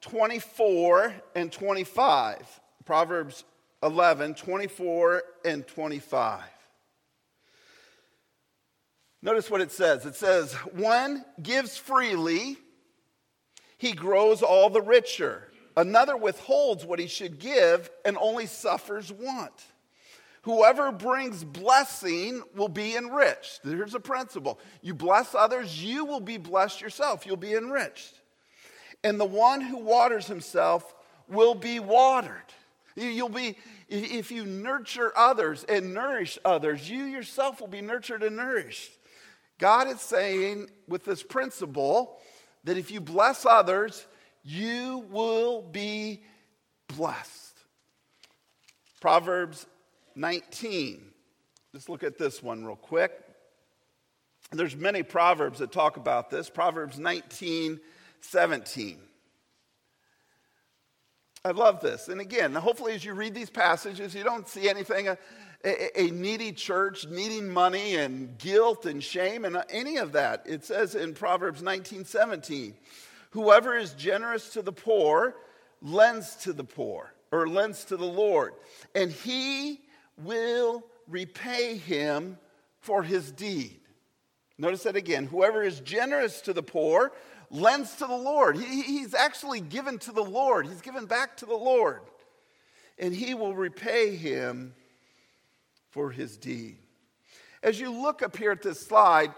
24 0.00 1.14
and 1.34 1.52
25. 1.52 2.60
Proverbs 2.86 3.44
11, 3.82 4.36
24 4.36 5.22
and 5.44 5.66
25. 5.66 6.40
Notice 9.20 9.50
what 9.50 9.60
it 9.60 9.70
says. 9.70 10.06
It 10.06 10.14
says, 10.14 10.54
One 10.72 11.22
gives 11.42 11.76
freely, 11.76 12.56
he 13.76 13.92
grows 13.92 14.40
all 14.40 14.70
the 14.70 14.80
richer. 14.80 15.52
Another 15.76 16.16
withholds 16.16 16.86
what 16.86 16.98
he 16.98 17.08
should 17.08 17.38
give 17.38 17.90
and 18.06 18.16
only 18.16 18.46
suffers 18.46 19.12
want. 19.12 19.52
Whoever 20.44 20.92
brings 20.92 21.42
blessing 21.42 22.42
will 22.54 22.68
be 22.68 22.96
enriched. 22.96 23.60
Here's 23.64 23.94
a 23.94 24.00
principle 24.00 24.60
you 24.82 24.92
bless 24.92 25.34
others, 25.34 25.82
you 25.82 26.04
will 26.04 26.20
be 26.20 26.36
blessed 26.36 26.82
yourself. 26.82 27.24
You'll 27.24 27.36
be 27.36 27.54
enriched. 27.54 28.20
And 29.02 29.18
the 29.18 29.24
one 29.24 29.62
who 29.62 29.78
waters 29.78 30.26
himself 30.26 30.94
will 31.28 31.54
be 31.54 31.80
watered. 31.80 32.44
You'll 32.94 33.30
be, 33.30 33.56
if 33.88 34.30
you 34.30 34.44
nurture 34.44 35.12
others 35.16 35.64
and 35.64 35.94
nourish 35.94 36.38
others, 36.44 36.88
you 36.88 37.04
yourself 37.04 37.60
will 37.60 37.68
be 37.68 37.80
nurtured 37.80 38.22
and 38.22 38.36
nourished. 38.36 38.92
God 39.58 39.88
is 39.88 40.00
saying 40.00 40.68
with 40.86 41.06
this 41.06 41.22
principle 41.22 42.18
that 42.64 42.76
if 42.76 42.90
you 42.90 43.00
bless 43.00 43.46
others, 43.46 44.06
you 44.42 45.06
will 45.10 45.62
be 45.62 46.22
blessed. 46.88 47.58
Proverbs 49.00 49.66
19. 50.16 51.10
Let's 51.72 51.88
look 51.88 52.02
at 52.02 52.18
this 52.18 52.42
one 52.42 52.64
real 52.64 52.76
quick. 52.76 53.12
There's 54.52 54.76
many 54.76 55.02
proverbs 55.02 55.58
that 55.58 55.72
talk 55.72 55.96
about 55.96 56.30
this. 56.30 56.48
Proverbs 56.48 56.98
19, 56.98 57.80
17. 58.20 58.98
I 61.44 61.50
love 61.50 61.80
this. 61.80 62.08
And 62.08 62.20
again, 62.20 62.54
hopefully, 62.54 62.94
as 62.94 63.04
you 63.04 63.12
read 63.12 63.34
these 63.34 63.50
passages, 63.50 64.14
you 64.14 64.24
don't 64.24 64.48
see 64.48 64.68
anything 64.68 65.08
uh, 65.08 65.16
a, 65.64 65.68
a, 65.68 66.04
a, 66.04 66.10
needy 66.10 66.52
church 66.52 67.06
needing 67.06 67.48
money 67.48 67.96
and 67.96 68.38
guilt 68.38 68.86
and 68.86 69.02
shame 69.02 69.44
and 69.44 69.56
uh, 69.56 69.64
any 69.68 69.96
of 69.96 70.12
that. 70.12 70.42
It 70.46 70.64
says 70.64 70.94
in 70.94 71.14
Proverbs 71.14 71.62
19 71.62 72.04
17, 72.04 72.74
whoever 73.30 73.76
is 73.76 73.92
generous 73.94 74.50
to 74.50 74.62
the 74.62 74.72
poor 74.72 75.34
lends 75.82 76.36
to 76.36 76.52
the 76.52 76.64
poor 76.64 77.12
or 77.30 77.46
lends 77.46 77.84
to 77.86 77.96
the 77.96 78.06
Lord, 78.06 78.52
and 78.94 79.10
he 79.10 79.80
will 80.22 80.84
repay 81.08 81.76
him 81.76 82.38
for 82.80 83.02
his 83.02 83.32
deed. 83.32 83.80
Notice 84.58 84.84
that 84.84 84.96
again. 84.96 85.26
Whoever 85.26 85.62
is 85.62 85.80
generous 85.80 86.40
to 86.42 86.52
the 86.52 86.62
poor 86.62 87.12
lends 87.50 87.96
to 87.96 88.06
the 88.06 88.16
Lord. 88.16 88.56
He, 88.56 88.82
he's 88.82 89.14
actually 89.14 89.60
given 89.60 89.98
to 90.00 90.12
the 90.12 90.24
Lord, 90.24 90.66
he's 90.66 90.80
given 90.82 91.06
back 91.06 91.36
to 91.38 91.46
the 91.46 91.54
Lord. 91.54 92.00
And 92.98 93.14
he 93.14 93.34
will 93.34 93.54
repay 93.54 94.14
him 94.14 94.74
for 95.90 96.10
his 96.10 96.36
deed. 96.36 96.76
As 97.62 97.80
you 97.80 97.90
look 97.90 98.22
up 98.22 98.36
here 98.36 98.52
at 98.52 98.62
this 98.62 98.80
slide, 98.80 99.32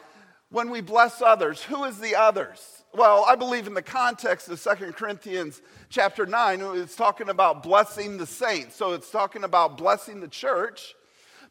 when 0.50 0.70
we 0.70 0.80
bless 0.80 1.22
others, 1.22 1.62
who 1.62 1.84
is 1.84 1.98
the 1.98 2.16
others? 2.16 2.82
Well, 2.96 3.26
I 3.28 3.34
believe 3.34 3.66
in 3.66 3.74
the 3.74 3.82
context 3.82 4.48
of 4.48 4.58
Second 4.58 4.96
Corinthians 4.96 5.60
chapter 5.90 6.24
9, 6.24 6.62
it's 6.76 6.96
talking 6.96 7.28
about 7.28 7.62
blessing 7.62 8.16
the 8.16 8.24
saints. 8.24 8.74
So 8.74 8.94
it's 8.94 9.10
talking 9.10 9.44
about 9.44 9.76
blessing 9.76 10.20
the 10.20 10.28
church. 10.28 10.94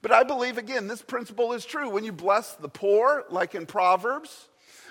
But 0.02 0.12
I 0.12 0.24
believe, 0.24 0.58
again, 0.58 0.88
this 0.88 1.04
principle 1.04 1.54
is 1.54 1.64
true. 1.64 1.88
When 1.88 2.04
you 2.04 2.12
bless 2.12 2.56
the 2.56 2.68
poor, 2.68 3.26
like 3.30 3.54
in 3.54 3.68
Proverbs, 3.68 4.48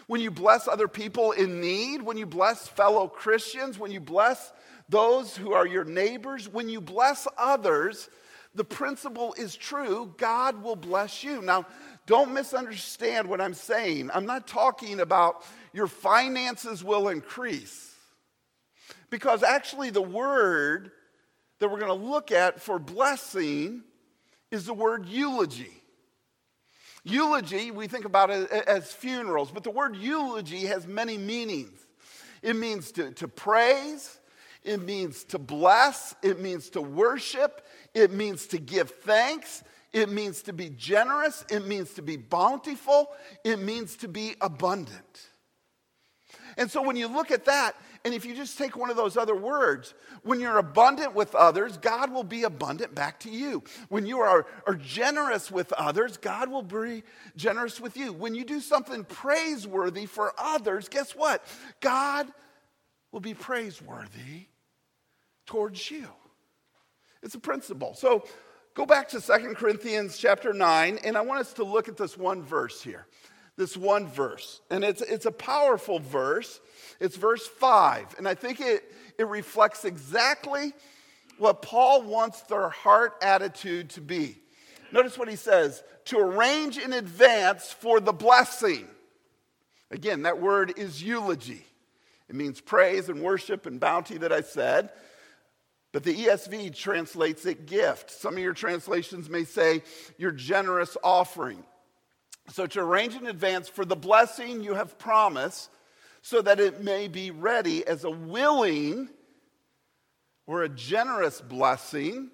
when 0.07 0.21
you 0.21 0.31
bless 0.31 0.69
other 0.69 0.87
people 0.87 1.33
in 1.33 1.61
need, 1.61 2.03
when 2.03 2.17
you 2.17 2.27
bless 2.27 2.69
fellow 2.69 3.09
Christians, 3.09 3.77
when 3.77 3.91
you 3.91 3.99
bless 3.99 4.53
those 4.89 5.37
who 5.37 5.55
are 5.55 5.67
your 5.67 5.85
neighbors, 5.85 6.49
when 6.49 6.69
you 6.69 6.81
bless 6.81 7.27
others, 7.37 8.09
the 8.55 8.65
principle 8.65 9.35
is 9.37 9.57
true. 9.57 10.15
God 10.19 10.63
will 10.63 10.77
bless 10.77 11.25
you. 11.25 11.43
Now, 11.43 11.67
don't 12.07 12.33
misunderstand 12.33 13.29
what 13.29 13.41
I'm 13.41 13.55
saying. 13.55 14.11
I'm 14.15 14.27
not 14.27 14.47
talking 14.47 15.01
about 15.01 15.45
your 15.75 15.89
finances 15.89 16.83
will 16.85 17.09
increase. 17.09 17.95
Because 19.11 19.43
actually, 19.43 19.91
the 19.91 20.01
word 20.01 20.93
that 21.59 21.69
we're 21.69 21.81
going 21.81 22.01
to 22.01 22.07
look 22.07 22.31
at 22.31 22.61
for 22.61 22.79
blessing 22.79 23.83
is 24.51 24.67
the 24.67 24.73
word 24.73 25.07
eulogy. 25.07 25.73
Eulogy, 27.03 27.71
we 27.71 27.89
think 27.89 28.05
about 28.05 28.31
it 28.31 28.51
as 28.51 28.93
funerals, 28.93 29.51
but 29.51 29.65
the 29.65 29.71
word 29.71 29.97
eulogy 29.97 30.67
has 30.67 30.87
many 30.87 31.19
meanings. 31.19 31.87
It 32.41 32.57
means 32.57 32.93
to, 32.93 33.11
to 33.13 33.29
praise, 33.29 34.21
it 34.63 34.81
means 34.81 35.25
to 35.25 35.39
bless, 35.39 36.15
it 36.23 36.41
means 36.41 36.71
to 36.71 36.81
worship, 36.81 37.67
it 37.95 38.13
means 38.13 38.47
to 38.49 38.59
give 38.59 38.91
thanks, 38.91 39.65
it 39.93 40.09
means 40.09 40.43
to 40.43 40.53
be 40.53 40.71
generous, 40.71 41.45
it 41.51 41.67
means 41.67 41.95
to 41.95 42.03
be 42.03 42.17
bountiful, 42.17 43.09
it 43.45 43.59
means 43.59 43.97
to 43.97 44.09
be 44.09 44.35
abundant. 44.41 45.29
And 46.57 46.71
so 46.71 46.83
when 46.83 46.97
you 46.97 47.09
look 47.09 47.31
at 47.31 47.45
that, 47.47 47.75
and 48.05 48.13
if 48.13 48.25
you 48.25 48.35
just 48.35 48.59
take 48.59 48.77
one 48.77 48.91
of 48.91 48.97
those 48.97 49.17
other 49.17 49.35
words, 49.35 49.95
when 50.23 50.39
you're 50.39 50.59
abundant 50.59 51.15
with 51.15 51.35
others, 51.35 51.79
God 51.79 52.13
will 52.13 52.25
be 52.25 52.43
abundant 52.43 52.95
back 52.95 53.21
to 53.21 53.31
you. 53.31 53.63
When 53.89 54.05
you 54.05 54.21
are, 54.21 54.47
are 54.67 54.75
generous 54.75 55.51
with 55.51 55.73
others, 55.73 56.19
God 56.19 56.51
will 56.51 56.63
be 56.63 57.03
generous 57.37 57.81
with 57.81 57.97
you. 57.97 58.13
When 58.13 58.35
you 58.35 58.45
do 58.45 58.61
something 58.61 59.05
praiseworthy 59.05 60.07
for 60.07 60.35
others, 60.37 60.89
guess 60.89 61.13
what? 61.13 61.45
God 61.81 62.29
will 63.11 63.21
be 63.21 63.35
praiseworthy 63.35 64.49
towards 65.47 65.91
you. 65.91 66.09
It's 67.23 67.35
a 67.35 67.41
principle. 67.41 67.95
So 67.95 68.25
go 68.75 68.85
back 68.85 69.09
to 69.11 69.21
Second 69.21 69.57
Corinthians 69.57 70.19
chapter 70.19 70.53
9, 70.53 70.99
and 71.05 71.17
I 71.17 71.23
want 71.23 71.41
us 71.41 71.55
to 71.55 71.65
look 71.65 71.89
at 71.89 71.97
this 71.97 72.19
one 72.19 72.43
verse 72.43 72.83
here 72.83 73.07
this 73.57 73.77
one 73.77 74.07
verse. 74.07 74.61
And 74.71 74.85
it's, 74.85 75.03
it's 75.03 75.27
a 75.27 75.33
powerful 75.33 75.99
verse. 75.99 76.61
It's 77.01 77.17
verse 77.17 77.47
5. 77.47 78.17
And 78.19 78.29
I 78.29 78.35
think 78.35 78.61
it, 78.61 78.93
it 79.19 79.27
reflects 79.27 79.85
exactly 79.85 80.73
what 81.39 81.63
Paul 81.63 82.03
wants 82.03 82.43
their 82.43 82.69
heart 82.69 83.15
attitude 83.23 83.91
to 83.91 84.01
be. 84.01 84.39
Notice 84.93 85.19
what 85.19 85.29
he 85.29 85.37
says 85.37 85.83
to 86.07 86.19
arrange 86.19 86.79
in 86.79 86.93
advance 86.93 87.73
for 87.73 88.01
the 88.01 88.13
blessing. 88.13 88.87
Again, 89.91 90.23
that 90.23 90.41
word 90.41 90.75
is 90.77 91.03
eulogy. 91.03 91.65
It 92.29 92.35
means 92.35 92.61
praise 92.61 93.09
and 93.09 93.21
worship 93.21 93.67
and 93.67 93.79
bounty 93.79 94.19
that 94.19 94.33
I 94.33 94.41
said. 94.41 94.91
But 95.93 96.03
the 96.03 96.15
ESV 96.15 96.75
translates 96.75 97.47
it 97.47 97.67
gift. 97.67 98.11
Some 98.11 98.35
of 98.35 98.41
your 98.41 98.53
translations 98.53 99.31
may 99.31 99.45
say 99.45 99.83
your 100.19 100.33
generous 100.33 100.97
offering. 101.05 101.63
So, 102.51 102.67
to 102.67 102.81
arrange 102.81 103.15
in 103.15 103.27
advance 103.27 103.69
for 103.69 103.85
the 103.85 103.97
blessing 103.97 104.63
you 104.63 104.75
have 104.75 104.99
promised, 104.99 105.71
so 106.21 106.43
that 106.43 106.61
it 106.61 106.83
may 106.83 107.09
be 107.09 107.31
ready 107.31 107.87
as 107.87 108.05
a 108.05 108.11
willing 108.11 109.09
or 110.47 110.63
a 110.63 110.69
generous 110.69 111.41
blessing, 111.41 112.31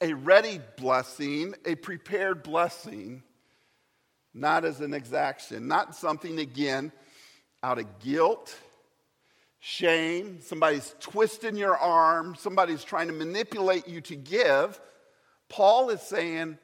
a 0.00 0.12
ready 0.12 0.60
blessing, 0.76 1.54
a 1.64 1.74
prepared 1.74 2.42
blessing, 2.42 3.22
not 4.34 4.64
as 4.64 4.80
an 4.80 4.92
exaction, 4.92 5.66
not 5.66 5.94
something, 5.96 6.38
again, 6.38 6.92
out 7.62 7.78
of 7.78 7.98
guilt, 8.00 8.54
shame, 9.60 10.40
somebody's 10.42 10.94
twisting 11.00 11.56
your 11.56 11.76
arm, 11.76 12.34
somebody's 12.38 12.84
trying 12.84 13.08
to 13.08 13.14
manipulate 13.14 13.88
you 13.88 14.00
to 14.02 14.14
give, 14.14 14.78
Paul 15.48 15.90
is 15.90 16.02
saying, 16.02 16.58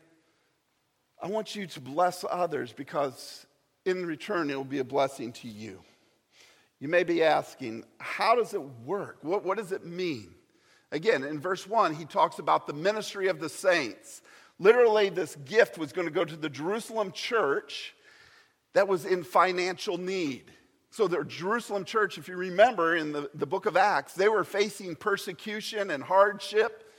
I 1.22 1.28
want 1.28 1.54
you 1.54 1.68
to 1.68 1.80
bless 1.80 2.24
others 2.28 2.72
because 2.72 3.46
in 3.84 4.04
return 4.04 4.50
it 4.50 4.56
will 4.56 4.64
be 4.64 4.80
a 4.80 4.84
blessing 4.84 5.32
to 5.34 5.48
you. 5.48 5.80
You 6.80 6.88
may 6.88 7.04
be 7.04 7.22
asking, 7.22 7.84
how 7.98 8.34
does 8.34 8.54
it 8.54 8.62
work? 8.84 9.18
What, 9.22 9.44
what 9.44 9.56
does 9.56 9.70
it 9.70 9.86
mean? 9.86 10.34
Again, 10.90 11.22
in 11.22 11.38
verse 11.38 11.64
1, 11.64 11.94
he 11.94 12.04
talks 12.04 12.40
about 12.40 12.66
the 12.66 12.72
ministry 12.72 13.28
of 13.28 13.38
the 13.38 13.48
saints. 13.48 14.20
Literally, 14.58 15.10
this 15.10 15.36
gift 15.36 15.78
was 15.78 15.92
going 15.92 16.08
to 16.08 16.12
go 16.12 16.24
to 16.24 16.36
the 16.36 16.50
Jerusalem 16.50 17.12
church 17.12 17.94
that 18.72 18.88
was 18.88 19.04
in 19.04 19.22
financial 19.22 19.98
need. 19.98 20.50
So, 20.90 21.06
the 21.06 21.24
Jerusalem 21.24 21.84
church, 21.84 22.18
if 22.18 22.28
you 22.28 22.36
remember 22.36 22.96
in 22.96 23.12
the, 23.12 23.30
the 23.32 23.46
book 23.46 23.66
of 23.66 23.76
Acts, 23.76 24.14
they 24.14 24.28
were 24.28 24.44
facing 24.44 24.96
persecution 24.96 25.90
and 25.90 26.02
hardship. 26.02 26.90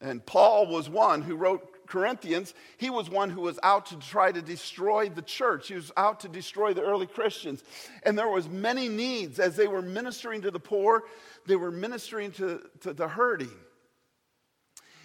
And 0.00 0.24
Paul 0.24 0.66
was 0.66 0.88
one 0.88 1.22
who 1.22 1.36
wrote 1.36 1.73
Corinthians. 1.86 2.54
He 2.76 2.90
was 2.90 3.10
one 3.10 3.30
who 3.30 3.42
was 3.42 3.58
out 3.62 3.86
to 3.86 3.96
try 3.96 4.32
to 4.32 4.42
destroy 4.42 5.08
the 5.08 5.22
church. 5.22 5.68
He 5.68 5.74
was 5.74 5.92
out 5.96 6.20
to 6.20 6.28
destroy 6.28 6.74
the 6.74 6.82
early 6.82 7.06
Christians. 7.06 7.62
And 8.02 8.18
there 8.18 8.28
was 8.28 8.48
many 8.48 8.88
needs 8.88 9.38
as 9.38 9.56
they 9.56 9.66
were 9.66 9.82
ministering 9.82 10.42
to 10.42 10.50
the 10.50 10.60
poor, 10.60 11.04
they 11.46 11.56
were 11.56 11.70
ministering 11.70 12.32
to, 12.32 12.60
to 12.80 12.92
the 12.92 13.08
hurting. 13.08 13.52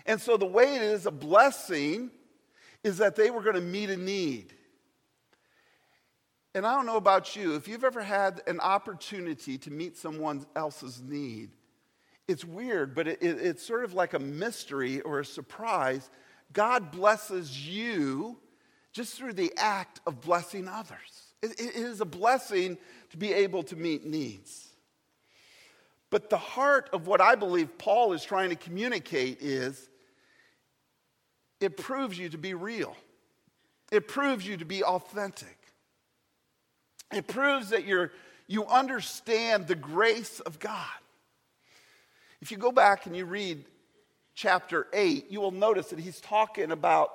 And 0.05 0.19
so 0.19 0.38
the 0.38 0.45
way 0.45 0.75
it 0.75 0.81
is 0.81 1.05
a 1.05 1.12
blessing 1.12 2.12
is 2.83 2.98
that 2.98 3.15
they 3.15 3.29
were 3.29 3.41
going 3.41 3.55
to 3.55 3.62
meet 3.62 3.89
a 3.89 3.98
need. 3.98 4.53
And 6.55 6.65
I 6.65 6.74
don't 6.74 6.86
know 6.86 6.98
about 6.98 7.36
you, 7.36 7.55
if 7.55 7.67
you've 7.67 7.83
ever 7.83 8.01
had 8.01 8.41
an 8.48 8.59
opportunity 8.59 9.57
to 9.59 9.71
meet 9.71 9.98
someone 9.98 10.45
else's 10.55 11.01
need, 11.01 11.51
it's 12.27 12.45
weird, 12.45 12.95
but 12.95 13.07
it, 13.07 13.21
it, 13.21 13.39
it's 13.39 13.65
sort 13.65 13.83
of 13.83 13.93
like 13.93 14.13
a 14.13 14.19
mystery 14.19 15.01
or 15.01 15.19
a 15.19 15.25
surprise. 15.25 16.09
God 16.53 16.91
blesses 16.91 17.67
you 17.67 18.37
just 18.91 19.17
through 19.17 19.33
the 19.33 19.53
act 19.57 19.99
of 20.07 20.21
blessing 20.21 20.67
others. 20.67 21.33
it, 21.41 21.59
it 21.59 21.75
is 21.75 22.01
a 22.01 22.05
blessing 22.05 22.77
to 23.11 23.17
be 23.17 23.33
able 23.33 23.63
to 23.63 23.75
meet 23.75 24.05
needs. 24.05 24.67
But 26.09 26.29
the 26.29 26.37
heart 26.37 26.89
of 26.91 27.07
what 27.07 27.21
I 27.21 27.35
believe 27.35 27.77
Paul 27.77 28.13
is 28.13 28.23
trying 28.23 28.49
to 28.49 28.55
communicate 28.55 29.41
is 29.41 29.89
it 31.59 31.77
proves 31.77 32.17
you 32.17 32.29
to 32.29 32.37
be 32.37 32.53
real. 32.53 32.95
It 33.91 34.07
proves 34.07 34.47
you 34.47 34.57
to 34.57 34.65
be 34.65 34.83
authentic. 34.83 35.57
It 37.13 37.27
proves 37.27 37.69
that 37.69 37.85
you're, 37.85 38.11
you 38.47 38.65
understand 38.65 39.67
the 39.67 39.75
grace 39.75 40.39
of 40.41 40.59
God. 40.59 40.85
If 42.41 42.51
you 42.51 42.57
go 42.57 42.71
back 42.71 43.05
and 43.05 43.15
you 43.15 43.25
read 43.25 43.65
chapter 44.39 44.88
8, 44.93 45.25
you 45.29 45.41
will 45.41 45.51
notice 45.51 45.88
that 45.88 46.00
he's 46.00 46.22
talking 46.22 46.72
about 46.72 47.12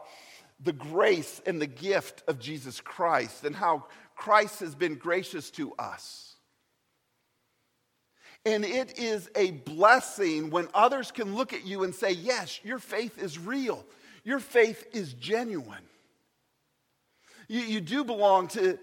the 0.62 0.74
grace 0.74 1.40
and 1.46 1.58
the 1.58 1.66
gift 1.66 2.22
of 2.28 2.38
Jesus 2.38 2.82
Christ 2.82 3.44
and 3.44 3.56
how 3.56 3.86
Christ 4.14 4.60
has 4.60 4.74
been 4.74 4.96
gracious 4.96 5.50
to 5.52 5.72
us. 5.78 6.36
And 8.44 8.62
it 8.62 8.98
is 8.98 9.30
a 9.34 9.52
blessing 9.52 10.50
when 10.50 10.68
others 10.74 11.10
can 11.10 11.34
look 11.34 11.54
at 11.54 11.64
you 11.64 11.82
and 11.82 11.94
say, 11.94 12.10
Yes, 12.10 12.60
your 12.62 12.78
faith 12.78 13.16
is 13.16 13.38
real, 13.38 13.86
your 14.22 14.38
faith 14.38 14.86
is 14.92 15.14
genuine. 15.14 15.82
You, 17.48 17.60
you 17.60 17.80
do 17.80 18.04
belong 18.04 18.48
to, 18.48 18.78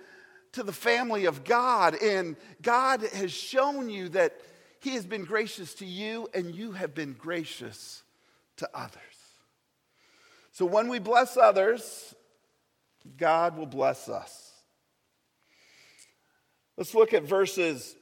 to 0.54 0.64
the 0.64 0.74
family 0.74 1.26
of 1.26 1.44
God, 1.44 1.96
and 2.02 2.36
God 2.64 3.02
has 3.02 3.32
shown 3.32 3.92
you 3.92 4.10
that 4.10 4.34
He 4.80 4.96
has 4.96 5.06
been 5.06 5.26
gracious 5.26 5.76
to 5.76 5.86
you, 5.86 6.28
and 6.34 6.56
you 6.56 6.72
have 6.72 6.96
been 6.96 7.14
gracious 7.14 8.02
to 8.62 8.70
others. 8.74 9.02
So 10.52 10.66
when 10.66 10.88
we 10.88 11.00
bless 11.00 11.36
others, 11.36 12.14
God 13.18 13.58
will 13.58 13.66
bless 13.66 14.08
us. 14.08 14.52
Let's 16.78 16.94
look 16.94 17.14
at 17.14 17.24
verses 17.24 17.96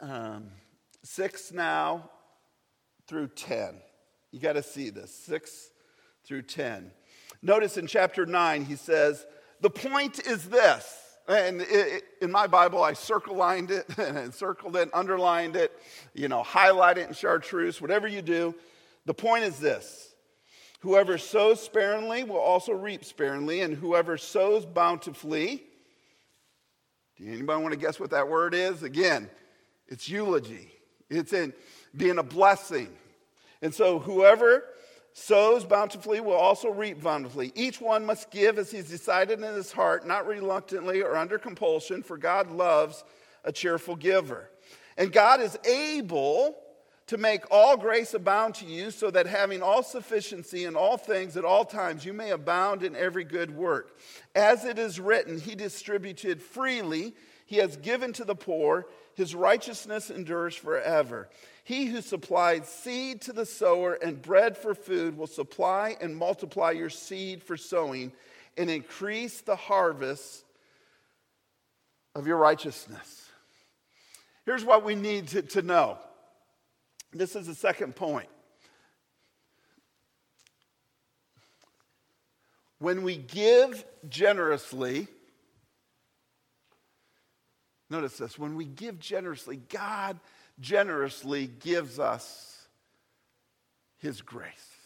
um, 0.00 0.48
6 1.04 1.52
now 1.52 2.10
through 3.06 3.28
10. 3.28 3.76
You 4.32 4.40
got 4.40 4.54
to 4.54 4.62
see 4.62 4.90
this 4.90 5.14
6 5.14 5.70
through 6.24 6.42
10. 6.42 6.90
Notice 7.40 7.76
in 7.76 7.86
chapter 7.86 8.26
9, 8.26 8.64
he 8.64 8.74
says, 8.74 9.24
The 9.60 9.70
point 9.70 10.26
is 10.26 10.48
this. 10.48 10.96
And 11.28 11.60
it, 11.60 12.04
in 12.22 12.32
my 12.32 12.46
Bible, 12.46 12.82
I 12.82 12.94
circle 12.94 13.36
lined 13.36 13.70
it 13.70 13.86
and 13.98 14.34
circled 14.34 14.74
it, 14.76 14.88
underlined 14.92 15.54
it, 15.54 15.70
you 16.14 16.26
know, 16.26 16.42
highlight 16.42 16.98
it 16.98 17.06
in 17.06 17.14
chartreuse, 17.14 17.80
whatever 17.80 18.08
you 18.08 18.22
do. 18.22 18.54
The 19.08 19.14
point 19.14 19.44
is 19.44 19.58
this 19.58 20.14
whoever 20.80 21.16
sows 21.16 21.62
sparingly 21.62 22.24
will 22.24 22.36
also 22.36 22.72
reap 22.72 23.06
sparingly, 23.06 23.62
and 23.62 23.74
whoever 23.74 24.18
sows 24.18 24.66
bountifully, 24.66 25.62
do 27.16 27.26
anybody 27.26 27.62
want 27.62 27.72
to 27.72 27.80
guess 27.80 27.98
what 27.98 28.10
that 28.10 28.28
word 28.28 28.52
is? 28.52 28.82
Again, 28.82 29.30
it's 29.86 30.10
eulogy, 30.10 30.70
it's 31.08 31.32
in 31.32 31.54
being 31.96 32.18
a 32.18 32.22
blessing. 32.22 32.88
And 33.62 33.74
so, 33.74 33.98
whoever 33.98 34.64
sows 35.14 35.64
bountifully 35.64 36.20
will 36.20 36.34
also 36.34 36.68
reap 36.68 37.02
bountifully. 37.02 37.50
Each 37.54 37.80
one 37.80 38.04
must 38.04 38.30
give 38.30 38.58
as 38.58 38.70
he's 38.70 38.90
decided 38.90 39.38
in 39.40 39.54
his 39.54 39.72
heart, 39.72 40.06
not 40.06 40.26
reluctantly 40.26 41.00
or 41.00 41.16
under 41.16 41.38
compulsion, 41.38 42.02
for 42.02 42.18
God 42.18 42.50
loves 42.50 43.02
a 43.42 43.52
cheerful 43.52 43.96
giver. 43.96 44.50
And 44.98 45.10
God 45.10 45.40
is 45.40 45.58
able 45.64 46.58
to 47.08 47.16
make 47.16 47.50
all 47.50 47.76
grace 47.76 48.14
abound 48.14 48.54
to 48.56 48.66
you, 48.66 48.90
so 48.90 49.10
that 49.10 49.26
having 49.26 49.62
all 49.62 49.82
sufficiency 49.82 50.64
in 50.64 50.76
all 50.76 50.96
things 50.96 51.36
at 51.36 51.44
all 51.44 51.64
times, 51.64 52.04
you 52.04 52.12
may 52.12 52.30
abound 52.30 52.82
in 52.82 52.94
every 52.94 53.24
good 53.24 53.50
work. 53.50 53.98
As 54.34 54.64
it 54.64 54.78
is 54.78 55.00
written, 55.00 55.40
He 55.40 55.54
distributed 55.54 56.40
freely, 56.40 57.14
He 57.46 57.56
has 57.56 57.76
given 57.78 58.12
to 58.14 58.24
the 58.24 58.34
poor, 58.34 58.86
His 59.14 59.34
righteousness 59.34 60.10
endures 60.10 60.54
forever. 60.54 61.28
He 61.64 61.86
who 61.86 62.02
supplied 62.02 62.66
seed 62.66 63.22
to 63.22 63.32
the 63.32 63.46
sower 63.46 63.94
and 63.94 64.22
bread 64.22 64.56
for 64.56 64.74
food 64.74 65.16
will 65.16 65.26
supply 65.26 65.96
and 66.00 66.16
multiply 66.16 66.70
your 66.70 66.90
seed 66.90 67.42
for 67.42 67.56
sowing 67.56 68.12
and 68.58 68.68
increase 68.68 69.40
the 69.40 69.56
harvest 69.56 70.44
of 72.14 72.26
your 72.26 72.36
righteousness. 72.36 73.30
Here's 74.44 74.64
what 74.64 74.84
we 74.84 74.94
need 74.94 75.28
to, 75.28 75.42
to 75.42 75.62
know. 75.62 75.98
This 77.12 77.36
is 77.36 77.46
the 77.46 77.54
second 77.54 77.96
point. 77.96 78.28
When 82.78 83.02
we 83.02 83.16
give 83.16 83.84
generously, 84.08 85.08
notice 87.90 88.16
this 88.18 88.38
when 88.38 88.54
we 88.54 88.66
give 88.66 89.00
generously, 89.00 89.56
God 89.56 90.20
generously 90.60 91.46
gives 91.46 91.98
us 91.98 92.68
his 93.98 94.22
grace. 94.22 94.78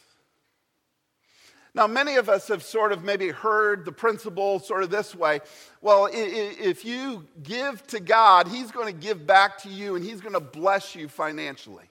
Now, 1.75 1.87
many 1.87 2.17
of 2.17 2.29
us 2.29 2.49
have 2.49 2.63
sort 2.63 2.93
of 2.93 3.03
maybe 3.03 3.29
heard 3.29 3.87
the 3.87 3.93
principle 3.93 4.59
sort 4.59 4.83
of 4.83 4.91
this 4.91 5.15
way. 5.15 5.41
Well, 5.81 6.09
if 6.13 6.85
you 6.85 7.27
give 7.43 7.87
to 7.89 8.01
God, 8.01 8.47
He's 8.47 8.71
going 8.71 8.95
to 8.95 9.01
give 9.01 9.27
back 9.27 9.57
to 9.63 9.71
you 9.71 9.97
and 9.97 10.05
He's 10.05 10.21
going 10.21 10.35
to 10.35 10.41
bless 10.41 10.95
you 10.95 11.09
financially. 11.09 11.85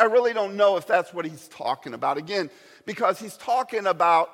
I 0.00 0.04
really 0.04 0.32
don't 0.32 0.56
know 0.56 0.76
if 0.76 0.86
that's 0.86 1.12
what 1.14 1.24
He's 1.24 1.48
talking 1.48 1.94
about. 1.94 2.18
Again, 2.18 2.50
because 2.84 3.18
He's 3.18 3.36
talking 3.36 3.86
about 3.86 4.30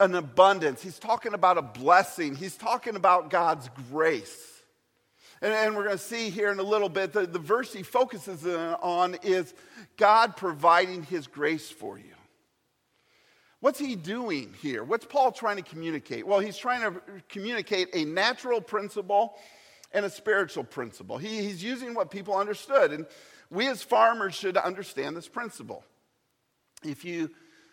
an 0.00 0.14
abundance, 0.14 0.82
He's 0.82 0.98
talking 0.98 1.34
about 1.34 1.58
a 1.58 1.62
blessing, 1.62 2.34
He's 2.34 2.56
talking 2.56 2.96
about 2.96 3.30
God's 3.30 3.68
grace. 3.90 4.56
And, 5.42 5.52
and 5.52 5.76
we're 5.76 5.84
going 5.84 5.98
to 5.98 6.02
see 6.02 6.30
here 6.30 6.50
in 6.50 6.58
a 6.58 6.62
little 6.64 6.88
bit 6.88 7.12
that 7.12 7.32
the 7.32 7.38
verse 7.38 7.72
he 7.72 7.82
focuses 7.82 8.46
on 8.46 9.16
is 9.22 9.52
God 9.96 10.36
providing 10.36 11.02
his 11.02 11.26
grace 11.26 11.70
for 11.70 11.98
you. 11.98 12.14
What's 13.60 13.78
he 13.78 13.96
doing 13.96 14.54
here? 14.62 14.84
What's 14.84 15.04
Paul 15.04 15.32
trying 15.32 15.56
to 15.56 15.62
communicate? 15.62 16.26
Well, 16.26 16.40
he's 16.40 16.56
trying 16.56 16.82
to 16.82 17.00
communicate 17.28 17.88
a 17.94 18.04
natural 18.04 18.60
principle 18.60 19.36
and 19.92 20.04
a 20.04 20.10
spiritual 20.10 20.64
principle. 20.64 21.18
He, 21.18 21.42
he's 21.42 21.62
using 21.62 21.94
what 21.94 22.10
people 22.10 22.36
understood. 22.36 22.92
And 22.92 23.06
we 23.50 23.68
as 23.68 23.82
farmers 23.82 24.34
should 24.34 24.56
understand 24.56 25.16
this 25.16 25.28
principle. 25.28 25.84
If 26.84 27.04
you 27.04 27.30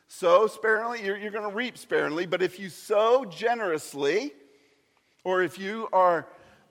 sow 0.07 0.47
sparingly, 0.47 1.03
you're, 1.03 1.17
you're 1.17 1.31
going 1.31 1.49
to 1.49 1.55
reap 1.55 1.77
sparingly. 1.77 2.25
But 2.25 2.41
if 2.41 2.59
you 2.59 2.69
sow 2.69 3.25
generously, 3.25 4.33
or 5.23 5.41
if 5.41 5.57
you 5.57 5.87
are 5.91 6.27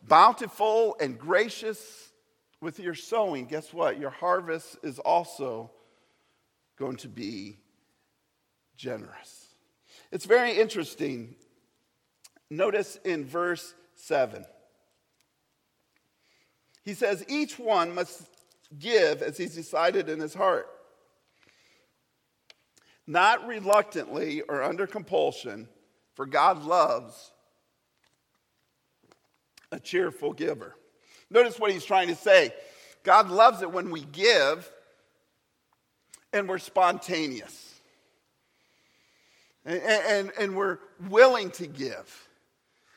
bountiful 0.06 0.96
and 1.00 1.18
gracious 1.18 2.10
with 2.60 2.78
your 2.78 2.94
sowing, 2.94 3.46
guess 3.46 3.72
what? 3.72 3.98
Your 3.98 4.10
harvest 4.10 4.78
is 4.82 4.98
also 4.98 5.70
going 6.78 6.96
to 6.98 7.08
be 7.08 7.58
generous. 8.76 9.54
It's 10.10 10.24
very 10.24 10.58
interesting. 10.58 11.34
Notice 12.50 12.98
in 13.04 13.24
verse 13.24 13.74
7. 13.94 14.44
He 16.84 16.94
says, 16.94 17.24
each 17.28 17.58
one 17.58 17.94
must 17.94 18.22
give 18.78 19.22
as 19.22 19.36
he's 19.36 19.54
decided 19.54 20.08
in 20.08 20.20
his 20.20 20.34
heart, 20.34 20.68
not 23.06 23.46
reluctantly 23.46 24.42
or 24.42 24.62
under 24.62 24.86
compulsion, 24.86 25.68
for 26.14 26.26
God 26.26 26.64
loves 26.64 27.32
a 29.70 29.80
cheerful 29.80 30.32
giver. 30.32 30.76
Notice 31.30 31.58
what 31.58 31.70
he's 31.70 31.84
trying 31.84 32.08
to 32.08 32.14
say. 32.14 32.52
God 33.02 33.28
loves 33.28 33.62
it 33.62 33.72
when 33.72 33.90
we 33.90 34.02
give 34.02 34.70
and 36.32 36.48
we're 36.48 36.58
spontaneous. 36.58 37.80
And, 39.64 39.80
and, 39.82 40.32
and, 40.40 40.56
we're 40.56 40.78
willing 41.08 41.50
to 41.52 41.68
give. 41.68 42.28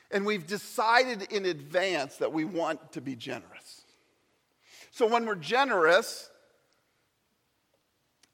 And 0.10 0.26
we've 0.26 0.48
decided 0.48 1.32
in 1.32 1.46
advance 1.46 2.18
that 2.18 2.34
we 2.34 2.44
want 2.44 2.94
to 2.94 3.02
be 3.02 3.16
generous. 3.16 3.85
So 4.96 5.06
when 5.06 5.26
we're 5.26 5.36
generous, 5.36 6.30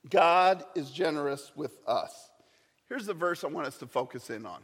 God 0.08 0.64
is 0.76 0.92
generous 0.92 1.52
with 1.56 1.76
us. 1.88 2.30
Here's 2.88 3.08
the 3.08 3.16
verse 3.16 3.44
I 3.44 3.48
want 3.48 3.66
us 3.66 3.80
to 3.80 3.88
focus 3.88 4.30
in 4.30 4.46
on. 4.46 4.60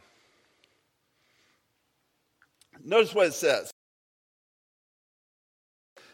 Notice 2.84 3.12
what 3.12 3.26
it 3.26 3.34
says. 3.34 3.72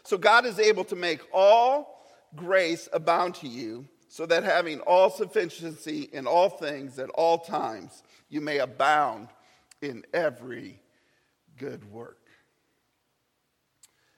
So 0.03 0.17
God 0.17 0.47
is 0.47 0.57
able 0.57 0.85
to 0.85 0.95
make 0.95 1.21
all 1.31 2.07
grace 2.35 2.89
abound 2.91 3.35
to 3.35 3.47
you, 3.47 3.85
so 4.07 4.25
that 4.25 4.43
having 4.43 4.79
all 4.79 5.11
sufficiency 5.11 6.09
in 6.11 6.25
all 6.25 6.49
things 6.49 6.97
at 6.97 7.11
all 7.11 7.37
times, 7.37 8.01
you 8.29 8.41
may 8.41 8.57
abound 8.57 9.27
in 9.83 10.03
every 10.15 10.81
good 11.59 11.91
work. 11.91 12.24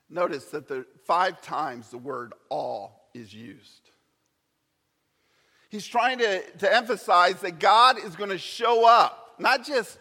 Notice 0.10 0.46
that 0.46 0.68
the 0.68 0.86
five 1.06 1.42
times 1.42 1.90
the 1.90 1.98
word 1.98 2.34
all 2.50 3.10
is 3.14 3.34
used. 3.34 3.90
He's 5.70 5.86
trying 5.86 6.20
to, 6.20 6.42
to 6.60 6.74
emphasize 6.74 7.42
that 7.42 7.60
God 7.60 7.98
is 8.04 8.16
going 8.16 8.30
to 8.30 8.38
show 8.38 8.88
up, 8.88 9.36
not 9.38 9.66
just, 9.66 10.00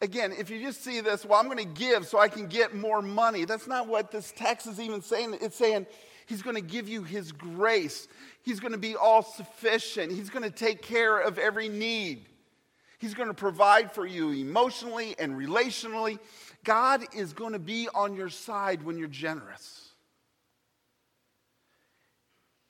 again, 0.00 0.32
if 0.36 0.50
you 0.50 0.60
just 0.60 0.82
see 0.82 1.00
this, 1.00 1.24
well, 1.24 1.38
I'm 1.38 1.46
going 1.46 1.58
to 1.58 1.80
give 1.80 2.06
so 2.06 2.18
I 2.18 2.26
can 2.26 2.48
get 2.48 2.74
more 2.74 3.00
money. 3.00 3.44
That's 3.44 3.68
not 3.68 3.86
what 3.86 4.10
this 4.10 4.32
text 4.36 4.66
is 4.66 4.80
even 4.80 5.02
saying. 5.02 5.38
It's 5.40 5.56
saying 5.56 5.86
He's 6.26 6.40
going 6.42 6.56
to 6.56 6.62
give 6.62 6.88
you 6.88 7.04
His 7.04 7.30
grace, 7.30 8.08
He's 8.42 8.58
going 8.58 8.72
to 8.72 8.78
be 8.78 8.96
all 8.96 9.22
sufficient, 9.22 10.10
He's 10.10 10.30
going 10.30 10.42
to 10.42 10.50
take 10.50 10.82
care 10.82 11.18
of 11.18 11.38
every 11.38 11.68
need. 11.68 12.26
He's 12.98 13.14
going 13.14 13.28
to 13.28 13.34
provide 13.34 13.92
for 13.92 14.06
you 14.06 14.30
emotionally 14.30 15.14
and 15.18 15.34
relationally. 15.34 16.18
God 16.64 17.04
is 17.14 17.32
going 17.32 17.52
to 17.52 17.58
be 17.58 17.88
on 17.94 18.16
your 18.16 18.30
side 18.30 18.82
when 18.82 18.98
you're 18.98 19.08
generous. 19.08 19.90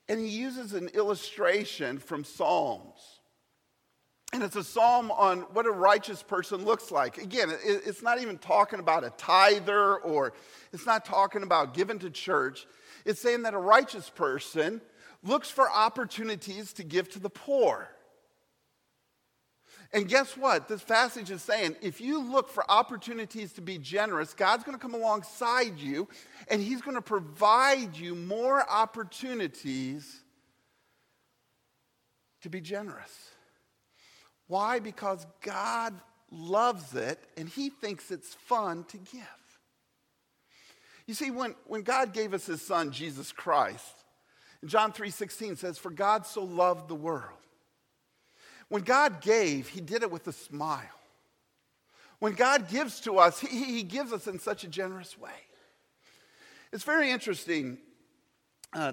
And 0.09 0.20
he 0.20 0.28
uses 0.28 0.74
an 0.74 0.88
illustration 0.88 1.98
from 1.98 2.24
Psalms. 2.24 3.00
And 4.35 4.42
it's 4.42 4.57
a 4.57 4.64
psalm 4.64 5.12
on 5.12 5.42
what 5.52 5.64
a 5.64 5.70
righteous 5.70 6.20
person 6.20 6.64
looks 6.64 6.90
like. 6.90 7.18
Again, 7.18 7.52
it's 7.64 8.02
not 8.02 8.20
even 8.20 8.37
talking 8.37 8.80
about 8.80 9.04
a 9.04 9.11
tither 9.11 9.98
or 9.98 10.33
it's 10.72 10.87
not 10.87 11.04
talking 11.04 11.44
about 11.44 11.72
giving 11.72 12.00
to 12.00 12.11
church. 12.11 12.66
It's 13.04 13.20
saying 13.20 13.42
that 13.42 13.54
a 13.54 13.59
righteous 13.59 14.11
person 14.11 14.80
looks 15.22 15.50
for 15.50 15.70
opportunities 15.70 16.72
to 16.74 16.83
give 16.83 17.09
to 17.11 17.20
the 17.20 17.30
poor. 17.30 17.88
And 19.94 20.09
guess 20.09 20.37
what? 20.37 20.66
This 20.66 20.83
passage 20.83 21.30
is 21.30 21.40
saying 21.40 21.76
if 21.80 22.00
you 22.00 22.20
look 22.20 22.48
for 22.48 22.68
opportunities 22.68 23.52
to 23.52 23.61
be 23.61 23.78
generous, 23.78 24.35
God's 24.35 24.64
going 24.64 24.76
to 24.76 24.83
come 24.83 24.94
alongside 24.94 25.78
you 25.78 26.09
and 26.48 26.61
He's 26.61 26.83
going 26.83 26.96
to 26.96 27.00
provide 27.00 27.96
you 27.96 28.16
more 28.16 28.68
opportunities 28.68 30.20
to 32.42 32.50
be 32.50 32.61
generous. 32.61 33.30
Why? 34.48 34.80
Because 34.80 35.24
God 35.40 35.94
loves 36.28 36.96
it 36.96 37.22
and 37.37 37.48
He 37.48 37.70
thinks 37.70 38.11
it's 38.11 38.35
fun 38.35 38.83
to 38.88 38.96
give. 38.96 39.22
You 41.07 41.14
see, 41.14 41.30
when, 41.30 41.54
when 41.68 41.83
God 41.83 42.12
gave 42.12 42.35
us 42.35 42.46
His 42.46 42.61
Son, 42.61 42.90
Jesus 42.90 43.30
Christ, 43.30 44.04
John 44.64 44.92
3:16 44.92 45.57
says, 45.57 45.78
For 45.78 45.90
God 45.90 46.26
so 46.26 46.42
loved 46.42 46.88
the 46.88 46.96
world 46.96 47.43
when 48.68 48.83
God 48.83 49.20
gave, 49.20 49.68
He 49.68 49.81
did 49.81 50.03
it 50.03 50.11
with 50.11 50.27
a 50.27 50.33
smile. 50.33 50.83
When 52.18 52.35
God 52.35 52.68
gives 52.68 53.00
to 53.00 53.18
us, 53.18 53.40
He, 53.40 53.64
he 53.64 53.83
gives 53.83 54.12
us 54.12 54.27
in 54.27 54.38
such 54.38 54.64
a 54.64 54.68
generous 54.68 55.18
way. 55.18 55.31
It's 56.72 56.85
very 56.85 57.11
interesting. 57.11 57.79
Uh, 58.72 58.92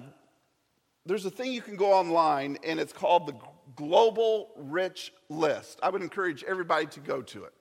there's 1.04 1.24
a 1.24 1.30
thing 1.30 1.52
you 1.52 1.62
can 1.62 1.76
go 1.76 1.92
online, 1.92 2.58
and 2.62 2.78
it's 2.78 2.92
called 2.92 3.26
the 3.26 3.34
Global 3.74 4.50
Rich 4.56 5.12
List. 5.28 5.80
I 5.82 5.90
would 5.90 6.02
encourage 6.02 6.44
everybody 6.44 6.86
to 6.86 7.00
go 7.00 7.22
to 7.22 7.44
it. 7.44 7.52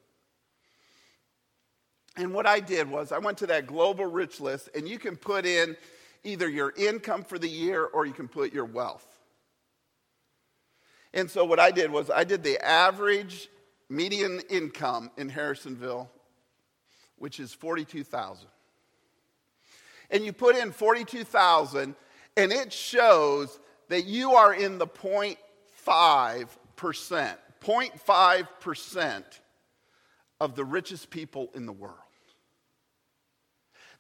And 2.18 2.34
what 2.34 2.46
I 2.46 2.60
did 2.60 2.90
was, 2.90 3.12
I 3.12 3.18
went 3.18 3.38
to 3.40 3.48
that 3.48 3.68
Global 3.68 4.06
Rich 4.06 4.40
List, 4.40 4.70
and 4.76 4.88
you 4.88 5.00
can 5.00 5.16
put 5.16 5.46
in 5.46 5.78
either 6.24 6.48
your 6.48 6.74
income 6.78 7.24
for 7.24 7.40
the 7.40 7.50
year 7.50 7.86
or 7.86 8.06
you 8.06 8.14
can 8.14 8.28
put 8.28 8.54
your 8.54 8.66
wealth. 8.66 9.11
And 11.14 11.30
so 11.30 11.46
what 11.46 11.60
I 11.60 11.70
did 11.72 11.92
was 11.92 12.10
I 12.10 12.24
did 12.24 12.42
the 12.44 12.58
average 12.66 13.50
median 13.90 14.42
income 14.50 15.12
in 15.18 15.30
Harrisonville, 15.30 16.08
which 17.18 17.38
is 17.40 17.54
42,000. 17.54 18.48
And 20.10 20.26
you 20.26 20.34
put 20.34 20.56
in 20.56 20.72
42,000 20.72 21.94
and 22.38 22.52
it 22.52 22.72
shows 22.72 23.60
that 23.90 24.06
you 24.06 24.36
are 24.36 24.54
in 24.54 24.78
the 24.78 24.88
0.5%, 24.88 25.38
0.5% 26.78 29.24
of 30.40 30.56
the 30.56 30.64
richest 30.64 31.10
people 31.10 31.50
in 31.54 31.66
the 31.66 31.74
world. 31.74 31.98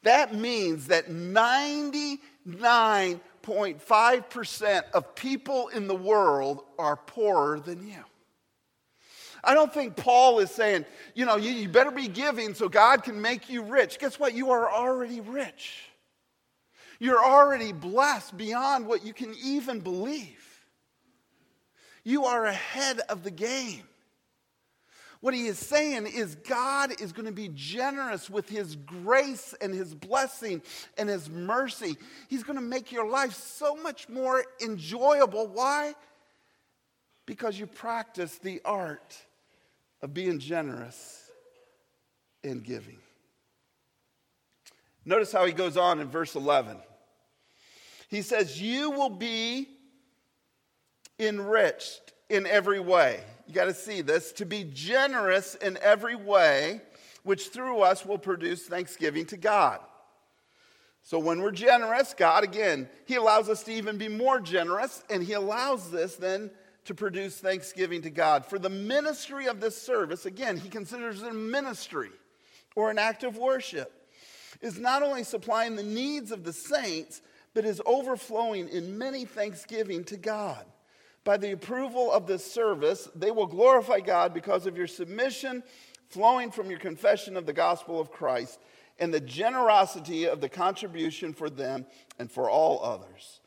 That 0.03 0.33
means 0.33 0.87
that 0.87 1.11
99 1.11 1.91
0.5% 2.47 4.83
of 4.93 5.15
people 5.15 5.69
in 5.69 5.87
the 5.87 5.95
world 5.95 6.63
are 6.77 6.95
poorer 6.95 7.59
than 7.59 7.87
you. 7.87 8.03
I 9.43 9.53
don't 9.53 9.73
think 9.73 9.95
Paul 9.95 10.39
is 10.39 10.51
saying, 10.51 10.85
you 11.15 11.25
know, 11.25 11.35
you, 11.35 11.51
you, 11.51 11.67
better 11.67 11.91
be 11.91 12.07
giving 12.07 12.53
so 12.53 12.69
God 12.69 13.03
can 13.03 13.21
make 13.21 13.49
you 13.49 13.63
rich. 13.63 13.97
Guess 13.97 14.19
what? 14.19 14.35
You 14.35 14.51
are 14.51 14.71
already 14.71 15.19
rich. 15.19 15.85
You're 16.99 17.23
already 17.23 17.71
blessed 17.71 18.37
beyond 18.37 18.85
what 18.85 19.03
you 19.03 19.13
can 19.13 19.33
even 19.43 19.79
believe. 19.79 20.37
You 22.03 22.25
are 22.25 22.45
ahead 22.45 22.99
of 23.09 23.23
the 23.23 23.31
game. 23.31 23.83
What 25.21 25.35
he 25.35 25.45
is 25.45 25.59
saying 25.59 26.07
is 26.07 26.33
God 26.35 26.99
is 26.99 27.11
going 27.11 27.27
to 27.27 27.31
be 27.31 27.51
generous 27.53 28.27
with 28.27 28.49
his 28.49 28.75
grace 28.75 29.53
and 29.61 29.71
his 29.71 29.93
blessing 29.93 30.63
and 30.97 31.07
his 31.07 31.29
mercy. 31.29 31.95
He's 32.27 32.43
going 32.43 32.57
to 32.57 32.63
make 32.63 32.91
your 32.91 33.07
life 33.07 33.33
so 33.33 33.75
much 33.75 34.09
more 34.09 34.43
enjoyable. 34.59 35.47
Why? 35.47 35.93
Because 37.27 37.59
you 37.59 37.67
practice 37.67 38.39
the 38.39 38.61
art 38.65 39.15
of 40.01 40.11
being 40.11 40.39
generous 40.39 41.29
and 42.43 42.63
giving. 42.63 42.97
Notice 45.05 45.31
how 45.31 45.45
he 45.45 45.53
goes 45.53 45.77
on 45.77 45.99
in 45.99 46.07
verse 46.07 46.35
11. 46.35 46.77
He 48.09 48.23
says, 48.23 48.59
You 48.59 48.89
will 48.89 49.09
be 49.09 49.67
enriched 51.19 52.13
in 52.27 52.47
every 52.47 52.79
way. 52.79 53.23
You 53.51 53.55
got 53.55 53.65
to 53.65 53.73
see 53.73 53.99
this 53.99 54.31
to 54.33 54.45
be 54.45 54.63
generous 54.63 55.55
in 55.55 55.77
every 55.81 56.15
way, 56.15 56.79
which 57.23 57.49
through 57.49 57.81
us 57.81 58.05
will 58.05 58.17
produce 58.17 58.63
thanksgiving 58.63 59.25
to 59.25 59.35
God. 59.35 59.81
So 61.03 61.19
when 61.19 61.41
we're 61.41 61.51
generous, 61.51 62.13
God, 62.17 62.45
again, 62.45 62.87
He 63.05 63.15
allows 63.15 63.49
us 63.49 63.63
to 63.63 63.73
even 63.73 63.97
be 63.97 64.07
more 64.07 64.39
generous, 64.39 65.03
and 65.09 65.21
He 65.21 65.33
allows 65.33 65.91
this 65.91 66.15
then 66.15 66.49
to 66.85 66.95
produce 66.95 67.39
thanksgiving 67.39 68.01
to 68.03 68.09
God. 68.09 68.45
For 68.45 68.57
the 68.57 68.69
ministry 68.69 69.47
of 69.47 69.59
this 69.59 69.75
service, 69.75 70.25
again, 70.25 70.55
He 70.55 70.69
considers 70.69 71.21
it 71.21 71.27
a 71.27 71.33
ministry 71.33 72.11
or 72.77 72.89
an 72.89 72.97
act 72.97 73.25
of 73.25 73.35
worship, 73.35 73.91
is 74.61 74.79
not 74.79 75.03
only 75.03 75.25
supplying 75.25 75.75
the 75.75 75.83
needs 75.83 76.31
of 76.31 76.45
the 76.45 76.53
saints, 76.53 77.21
but 77.53 77.65
is 77.65 77.81
overflowing 77.85 78.69
in 78.69 78.97
many 78.97 79.25
thanksgiving 79.25 80.05
to 80.05 80.15
God. 80.15 80.65
By 81.23 81.37
the 81.37 81.51
approval 81.51 82.11
of 82.11 82.25
this 82.25 82.49
service, 82.49 83.07
they 83.15 83.31
will 83.31 83.45
glorify 83.45 83.99
God 83.99 84.33
because 84.33 84.65
of 84.65 84.77
your 84.77 84.87
submission 84.87 85.63
flowing 86.09 86.51
from 86.51 86.69
your 86.69 86.79
confession 86.79 87.37
of 87.37 87.45
the 87.45 87.53
gospel 87.53 87.99
of 87.99 88.11
Christ 88.11 88.59
and 88.99 89.13
the 89.13 89.19
generosity 89.19 90.25
of 90.25 90.41
the 90.41 90.49
contribution 90.49 91.33
for 91.33 91.49
them 91.49 91.85
and 92.19 92.31
for 92.31 92.49
all 92.49 92.83
others. 92.83 93.39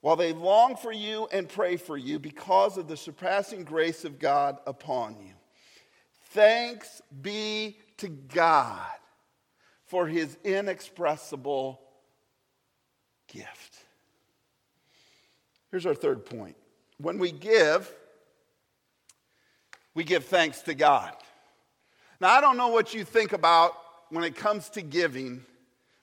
While 0.00 0.16
they 0.16 0.32
long 0.32 0.76
for 0.76 0.92
you 0.92 1.28
and 1.32 1.48
pray 1.48 1.76
for 1.76 1.96
you 1.96 2.18
because 2.18 2.78
of 2.78 2.88
the 2.88 2.96
surpassing 2.96 3.64
grace 3.64 4.04
of 4.04 4.18
God 4.18 4.58
upon 4.66 5.16
you. 5.20 5.34
Thanks 6.30 7.02
be 7.20 7.78
to 7.98 8.08
God 8.08 8.86
for 9.86 10.06
his 10.06 10.38
inexpressible 10.44 11.80
gift. 13.28 13.84
Here's 15.70 15.86
our 15.86 15.94
third 15.94 16.24
point. 16.24 16.56
When 17.00 17.18
we 17.18 17.32
give, 17.32 17.92
we 19.94 20.04
give 20.04 20.24
thanks 20.24 20.62
to 20.62 20.74
God. 20.74 21.14
Now, 22.20 22.30
I 22.30 22.40
don't 22.40 22.56
know 22.56 22.68
what 22.68 22.92
you 22.92 23.04
think 23.04 23.32
about 23.32 23.72
when 24.10 24.24
it 24.24 24.36
comes 24.36 24.68
to 24.70 24.82
giving, 24.82 25.42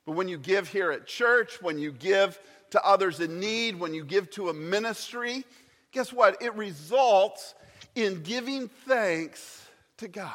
but 0.06 0.14
when 0.14 0.28
you 0.28 0.38
give 0.38 0.68
here 0.68 0.92
at 0.92 1.06
church, 1.06 1.62
when 1.62 1.78
you 1.78 1.92
give 1.92 2.40
to 2.72 2.84
others 2.84 3.20
in 3.20 3.40
need, 3.40 3.80
when 3.80 3.94
you 3.94 4.04
give 4.04 4.30
to 4.32 4.50
a 4.50 4.54
ministry, 4.54 5.46
guess 5.92 6.12
what? 6.12 6.42
It 6.42 6.54
results 6.56 7.54
in 7.96 8.24
giving 8.24 8.68
thanks 8.68 9.66
to 9.98 10.08
God. 10.08 10.34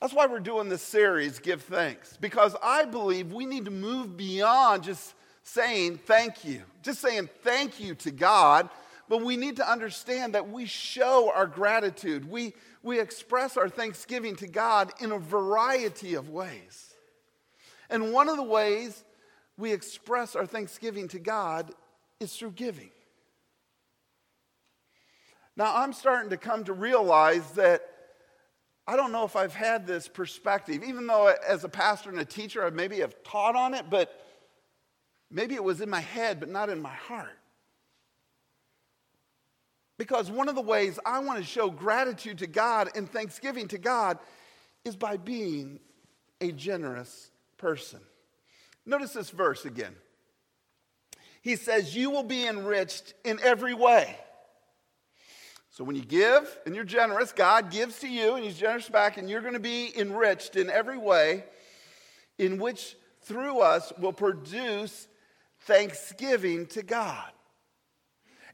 That's 0.00 0.12
why 0.12 0.26
we're 0.26 0.38
doing 0.40 0.68
this 0.68 0.82
series, 0.82 1.40
Give 1.40 1.60
Thanks, 1.60 2.16
because 2.16 2.54
I 2.62 2.84
believe 2.84 3.32
we 3.32 3.46
need 3.46 3.64
to 3.64 3.70
move 3.72 4.16
beyond 4.16 4.84
just 4.84 5.14
saying 5.42 5.98
thank 5.98 6.44
you, 6.44 6.62
just 6.82 7.00
saying 7.00 7.28
thank 7.42 7.80
you 7.80 7.94
to 7.96 8.10
God, 8.12 8.68
but 9.08 9.22
we 9.22 9.36
need 9.36 9.56
to 9.56 9.70
understand 9.70 10.34
that 10.34 10.50
we 10.50 10.66
show 10.66 11.32
our 11.34 11.46
gratitude. 11.46 12.30
We, 12.30 12.54
we 12.82 13.00
express 13.00 13.56
our 13.56 13.68
thanksgiving 13.68 14.36
to 14.36 14.46
God 14.46 14.92
in 15.00 15.12
a 15.12 15.18
variety 15.18 16.14
of 16.14 16.28
ways. 16.28 16.94
And 17.90 18.12
one 18.12 18.28
of 18.28 18.36
the 18.36 18.42
ways 18.42 19.04
we 19.56 19.72
express 19.72 20.36
our 20.36 20.46
thanksgiving 20.46 21.08
to 21.08 21.18
God 21.18 21.72
is 22.20 22.34
through 22.34 22.52
giving. 22.52 22.90
Now, 25.56 25.76
I'm 25.76 25.92
starting 25.92 26.30
to 26.30 26.36
come 26.36 26.64
to 26.64 26.72
realize 26.72 27.50
that 27.52 27.82
I 28.86 28.96
don't 28.96 29.12
know 29.12 29.24
if 29.24 29.36
I've 29.36 29.54
had 29.54 29.86
this 29.86 30.06
perspective, 30.06 30.82
even 30.84 31.06
though 31.06 31.34
as 31.46 31.64
a 31.64 31.68
pastor 31.68 32.10
and 32.10 32.20
a 32.20 32.24
teacher, 32.24 32.64
I 32.64 32.70
maybe 32.70 33.00
have 33.00 33.22
taught 33.22 33.56
on 33.56 33.74
it, 33.74 33.90
but 33.90 34.24
maybe 35.30 35.54
it 35.54 35.64
was 35.64 35.80
in 35.80 35.90
my 35.90 36.00
head, 36.00 36.40
but 36.40 36.48
not 36.48 36.70
in 36.70 36.80
my 36.80 36.94
heart. 36.94 37.37
Because 39.98 40.30
one 40.30 40.48
of 40.48 40.54
the 40.54 40.62
ways 40.62 40.98
I 41.04 41.18
want 41.18 41.38
to 41.38 41.44
show 41.44 41.70
gratitude 41.70 42.38
to 42.38 42.46
God 42.46 42.88
and 42.94 43.10
thanksgiving 43.10 43.66
to 43.68 43.78
God 43.78 44.18
is 44.84 44.96
by 44.96 45.16
being 45.16 45.80
a 46.40 46.52
generous 46.52 47.30
person. 47.58 47.98
Notice 48.86 49.12
this 49.12 49.30
verse 49.30 49.64
again. 49.64 49.94
He 51.42 51.56
says, 51.56 51.94
You 51.94 52.10
will 52.10 52.22
be 52.22 52.46
enriched 52.46 53.14
in 53.24 53.40
every 53.42 53.74
way. 53.74 54.16
So 55.70 55.84
when 55.84 55.96
you 55.96 56.04
give 56.04 56.58
and 56.64 56.74
you're 56.74 56.84
generous, 56.84 57.32
God 57.32 57.70
gives 57.70 57.98
to 58.00 58.08
you 58.08 58.34
and 58.34 58.44
He's 58.44 58.56
generous 58.56 58.88
back, 58.88 59.16
and 59.16 59.28
you're 59.28 59.42
going 59.42 59.54
to 59.54 59.60
be 59.60 59.92
enriched 59.96 60.56
in 60.56 60.70
every 60.70 60.98
way, 60.98 61.44
in 62.38 62.58
which 62.58 62.96
through 63.22 63.60
us 63.60 63.92
will 63.98 64.12
produce 64.12 65.08
thanksgiving 65.62 66.66
to 66.68 66.82
God. 66.82 67.30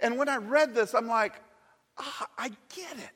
And 0.05 0.19
when 0.19 0.29
I 0.29 0.37
read 0.37 0.75
this, 0.75 0.95
I'm 0.95 1.07
like, 1.07 1.33
ah, 1.97 2.29
I 2.37 2.49
get 2.49 2.99
it. 2.99 3.11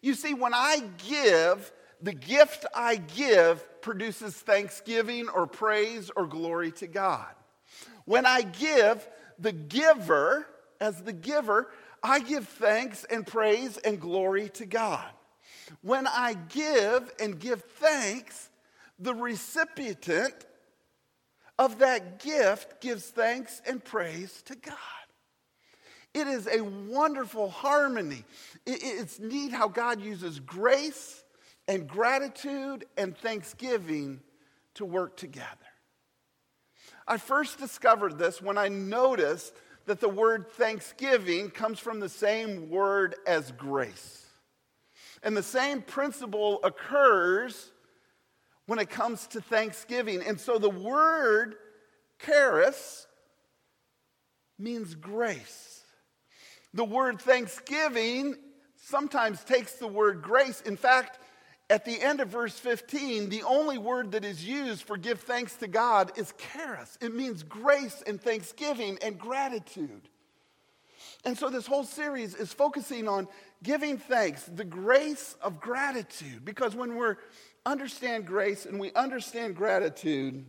You 0.00 0.14
see, 0.14 0.32
when 0.32 0.54
I 0.54 0.80
give, 1.08 1.72
the 2.00 2.12
gift 2.12 2.66
I 2.72 2.96
give 2.96 3.82
produces 3.82 4.34
thanksgiving 4.36 5.28
or 5.28 5.48
praise 5.48 6.08
or 6.14 6.28
glory 6.28 6.70
to 6.72 6.86
God. 6.86 7.34
When 8.04 8.26
I 8.26 8.42
give, 8.42 9.08
the 9.40 9.50
giver, 9.50 10.46
as 10.80 11.02
the 11.02 11.12
giver, 11.12 11.72
I 12.00 12.20
give 12.20 12.46
thanks 12.46 13.02
and 13.02 13.26
praise 13.26 13.76
and 13.78 14.00
glory 14.00 14.50
to 14.50 14.66
God. 14.66 15.10
When 15.82 16.06
I 16.06 16.34
give 16.34 17.12
and 17.18 17.40
give 17.40 17.64
thanks, 17.64 18.50
the 19.00 19.14
recipient 19.14 20.46
of 21.58 21.80
that 21.80 22.20
gift 22.20 22.80
gives 22.80 23.06
thanks 23.06 23.60
and 23.66 23.84
praise 23.84 24.42
to 24.42 24.54
God. 24.54 24.76
It 26.16 26.28
is 26.28 26.48
a 26.50 26.62
wonderful 26.62 27.50
harmony. 27.50 28.24
It's 28.64 29.18
neat 29.18 29.52
how 29.52 29.68
God 29.68 30.00
uses 30.00 30.40
grace 30.40 31.22
and 31.68 31.86
gratitude 31.86 32.86
and 32.96 33.14
thanksgiving 33.14 34.20
to 34.76 34.86
work 34.86 35.18
together. 35.18 35.46
I 37.06 37.18
first 37.18 37.58
discovered 37.58 38.16
this 38.16 38.40
when 38.40 38.56
I 38.56 38.68
noticed 38.68 39.52
that 39.84 40.00
the 40.00 40.08
word 40.08 40.50
thanksgiving 40.52 41.50
comes 41.50 41.78
from 41.78 42.00
the 42.00 42.08
same 42.08 42.70
word 42.70 43.16
as 43.26 43.52
grace. 43.52 44.24
And 45.22 45.36
the 45.36 45.42
same 45.42 45.82
principle 45.82 46.60
occurs 46.64 47.72
when 48.64 48.78
it 48.78 48.88
comes 48.88 49.26
to 49.28 49.42
thanksgiving. 49.42 50.22
And 50.22 50.40
so 50.40 50.56
the 50.56 50.70
word 50.70 51.56
charis 52.24 53.06
means 54.58 54.94
grace. 54.94 55.75
The 56.76 56.84
word 56.84 57.22
thanksgiving 57.22 58.36
sometimes 58.76 59.42
takes 59.42 59.72
the 59.76 59.86
word 59.86 60.20
grace. 60.20 60.60
In 60.60 60.76
fact, 60.76 61.18
at 61.70 61.86
the 61.86 61.98
end 61.98 62.20
of 62.20 62.28
verse 62.28 62.58
15, 62.58 63.30
the 63.30 63.42
only 63.44 63.78
word 63.78 64.12
that 64.12 64.26
is 64.26 64.44
used 64.44 64.82
for 64.82 64.98
give 64.98 65.20
thanks 65.20 65.56
to 65.56 65.68
God 65.68 66.12
is 66.16 66.34
charis. 66.52 66.98
It 67.00 67.14
means 67.14 67.42
grace 67.42 68.02
and 68.06 68.20
thanksgiving 68.20 68.98
and 69.02 69.18
gratitude. 69.18 70.10
And 71.24 71.36
so 71.36 71.48
this 71.48 71.66
whole 71.66 71.82
series 71.82 72.34
is 72.34 72.52
focusing 72.52 73.08
on 73.08 73.26
giving 73.62 73.96
thanks, 73.96 74.44
the 74.44 74.62
grace 74.62 75.34
of 75.40 75.58
gratitude. 75.58 76.44
Because 76.44 76.76
when 76.76 76.94
we 76.98 77.14
understand 77.64 78.26
grace 78.26 78.66
and 78.66 78.78
we 78.78 78.92
understand 78.92 79.56
gratitude, 79.56 80.44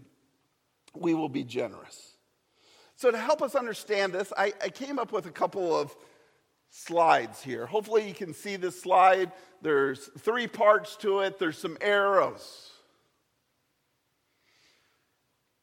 we 0.93 1.13
will 1.13 1.29
be 1.29 1.45
generous. 1.45 2.17
So, 2.97 3.11
to 3.11 3.17
help 3.17 3.43
us 3.43 3.53
understand 3.53 4.13
this, 4.13 4.33
I, 4.35 4.53
I 4.59 4.69
came 4.69 4.97
up 4.97 5.11
with 5.11 5.27
a 5.27 5.31
couple 5.31 5.79
of 5.79 5.95
slides 6.69 7.41
here. 7.41 7.65
Hopefully, 7.65 8.07
you 8.07 8.13
can 8.13 8.33
see 8.33 8.55
this 8.55 8.81
slide. 8.81 9.31
There's 9.61 10.09
three 10.19 10.47
parts 10.47 10.95
to 10.97 11.19
it, 11.19 11.39
there's 11.39 11.57
some 11.57 11.77
arrows. 11.81 12.71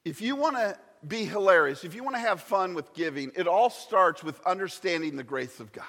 If 0.05 0.21
you 0.21 0.37
want 0.37 0.57
to 0.57 0.77
be 1.07 1.25
hilarious, 1.25 1.85
if 1.85 1.95
you 1.95 2.03
want 2.03 2.17
to 2.17 2.21
have 2.21 2.41
fun 2.41 2.75
with 2.75 2.93
giving, 2.95 3.33
it 3.37 3.47
all 3.47 3.71
starts 3.71 4.23
with 4.23 4.41
understanding 4.45 5.17
the 5.17 5.23
grace 5.23 5.61
of 5.61 5.73
God. 5.73 5.85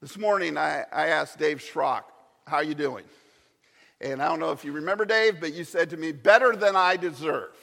This 0.00 0.18
morning, 0.18 0.58
I, 0.58 0.84
I 0.92 1.08
asked 1.08 1.38
Dave 1.38 1.58
Schrock, 1.58 2.02
How 2.46 2.60
you 2.60 2.74
doing? 2.74 3.04
And 4.00 4.20
I 4.20 4.28
don't 4.28 4.40
know 4.40 4.50
if 4.50 4.64
you 4.64 4.72
remember, 4.72 5.04
Dave, 5.04 5.40
but 5.40 5.54
you 5.54 5.62
said 5.64 5.90
to 5.90 5.96
me, 5.96 6.12
Better 6.12 6.56
than 6.56 6.74
I 6.74 6.96
deserve. 6.96 7.54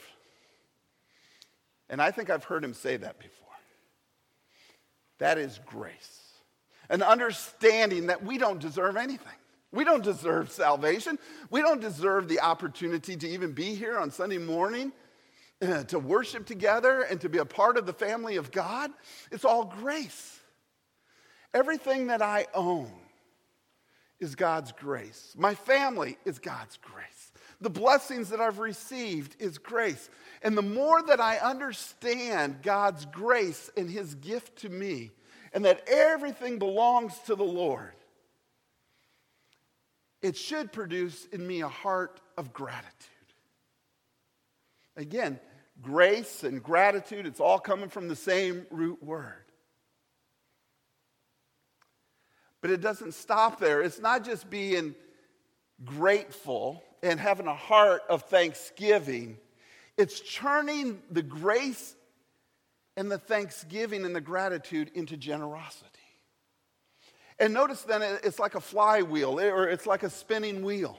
And 1.90 2.00
I 2.00 2.10
think 2.12 2.30
I've 2.30 2.44
heard 2.44 2.64
him 2.64 2.72
say 2.72 2.96
that 2.96 3.18
before. 3.18 3.39
That 5.20 5.38
is 5.38 5.60
grace. 5.64 6.18
An 6.88 7.02
understanding 7.02 8.08
that 8.08 8.24
we 8.24 8.36
don't 8.36 8.58
deserve 8.58 8.96
anything. 8.96 9.32
We 9.72 9.84
don't 9.84 10.02
deserve 10.02 10.50
salvation. 10.50 11.18
We 11.50 11.60
don't 11.60 11.80
deserve 11.80 12.26
the 12.26 12.40
opportunity 12.40 13.16
to 13.16 13.28
even 13.28 13.52
be 13.52 13.76
here 13.76 13.96
on 13.96 14.10
Sunday 14.10 14.38
morning 14.38 14.92
uh, 15.62 15.84
to 15.84 15.98
worship 15.98 16.46
together 16.46 17.02
and 17.02 17.20
to 17.20 17.28
be 17.28 17.38
a 17.38 17.44
part 17.44 17.76
of 17.76 17.86
the 17.86 17.92
family 17.92 18.36
of 18.36 18.50
God. 18.50 18.90
It's 19.30 19.44
all 19.44 19.64
grace. 19.64 20.40
Everything 21.54 22.08
that 22.08 22.22
I 22.22 22.46
own 22.54 22.90
is 24.18 24.34
God's 24.34 24.72
grace. 24.72 25.34
My 25.36 25.54
family 25.54 26.18
is 26.24 26.38
God's 26.38 26.78
grace. 26.78 27.19
The 27.60 27.70
blessings 27.70 28.30
that 28.30 28.40
I've 28.40 28.58
received 28.58 29.36
is 29.38 29.58
grace. 29.58 30.08
And 30.42 30.56
the 30.56 30.62
more 30.62 31.02
that 31.02 31.20
I 31.20 31.36
understand 31.36 32.62
God's 32.62 33.04
grace 33.06 33.70
and 33.76 33.90
His 33.90 34.14
gift 34.14 34.60
to 34.60 34.68
me, 34.68 35.10
and 35.52 35.64
that 35.64 35.86
everything 35.88 36.58
belongs 36.58 37.18
to 37.26 37.34
the 37.34 37.44
Lord, 37.44 37.92
it 40.22 40.36
should 40.36 40.72
produce 40.72 41.26
in 41.26 41.46
me 41.46 41.60
a 41.60 41.68
heart 41.68 42.20
of 42.38 42.52
gratitude. 42.52 42.86
Again, 44.96 45.40
grace 45.82 46.44
and 46.44 46.62
gratitude, 46.62 47.26
it's 47.26 47.40
all 47.40 47.58
coming 47.58 47.88
from 47.88 48.08
the 48.08 48.16
same 48.16 48.66
root 48.70 49.02
word. 49.02 49.44
But 52.60 52.70
it 52.70 52.80
doesn't 52.80 53.14
stop 53.14 53.58
there. 53.58 53.82
It's 53.82 54.00
not 54.00 54.24
just 54.24 54.50
being 54.50 54.94
grateful 55.84 56.82
and 57.02 57.18
having 57.18 57.46
a 57.46 57.54
heart 57.54 58.02
of 58.08 58.22
thanksgiving 58.24 59.38
it's 60.00 60.20
turning 60.34 61.02
the 61.10 61.22
grace 61.22 61.94
and 62.96 63.12
the 63.12 63.18
thanksgiving 63.18 64.06
and 64.06 64.16
the 64.16 64.20
gratitude 64.22 64.90
into 64.94 65.14
generosity. 65.14 65.86
And 67.38 67.52
notice 67.52 67.82
then 67.82 68.00
it's 68.24 68.38
like 68.38 68.54
a 68.54 68.62
flywheel 68.62 69.38
eh, 69.40 69.50
or 69.50 69.68
it's 69.68 69.86
like 69.86 70.02
a 70.02 70.08
spinning 70.08 70.62
wheel. 70.62 70.98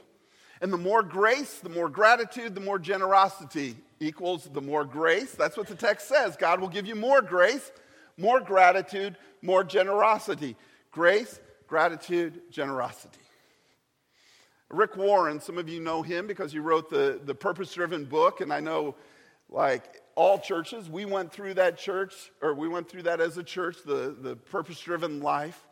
And 0.60 0.72
the 0.72 0.78
more 0.78 1.02
grace, 1.02 1.58
the 1.58 1.68
more 1.68 1.88
gratitude, 1.88 2.54
the 2.54 2.60
more 2.60 2.78
generosity 2.78 3.74
equals 3.98 4.48
the 4.52 4.60
more 4.60 4.84
grace. 4.84 5.32
That's 5.32 5.56
what 5.56 5.66
the 5.66 5.74
text 5.74 6.06
says. 6.06 6.36
God 6.36 6.60
will 6.60 6.68
give 6.68 6.86
you 6.86 6.94
more 6.94 7.22
grace, 7.22 7.72
more 8.16 8.38
gratitude, 8.38 9.16
more 9.42 9.64
generosity. 9.64 10.54
Grace, 10.92 11.40
gratitude, 11.66 12.40
generosity. 12.52 13.18
Rick 14.72 14.96
Warren, 14.96 15.38
some 15.38 15.58
of 15.58 15.68
you 15.68 15.80
know 15.80 16.02
him 16.02 16.26
because 16.26 16.50
he 16.50 16.58
wrote 16.58 16.88
the, 16.88 17.20
the 17.24 17.34
purpose 17.34 17.72
driven 17.74 18.06
book, 18.06 18.40
and 18.40 18.52
I 18.52 18.60
know 18.60 18.96
like 19.50 20.00
all 20.14 20.38
churches, 20.38 20.88
we 20.88 21.04
went 21.04 21.30
through 21.30 21.54
that 21.54 21.76
church, 21.76 22.14
or 22.40 22.54
we 22.54 22.68
went 22.68 22.88
through 22.88 23.02
that 23.02 23.20
as 23.20 23.36
a 23.36 23.42
church, 23.42 23.76
the, 23.84 24.16
the 24.18 24.34
purpose 24.34 24.80
driven 24.80 25.20
life. 25.20 25.66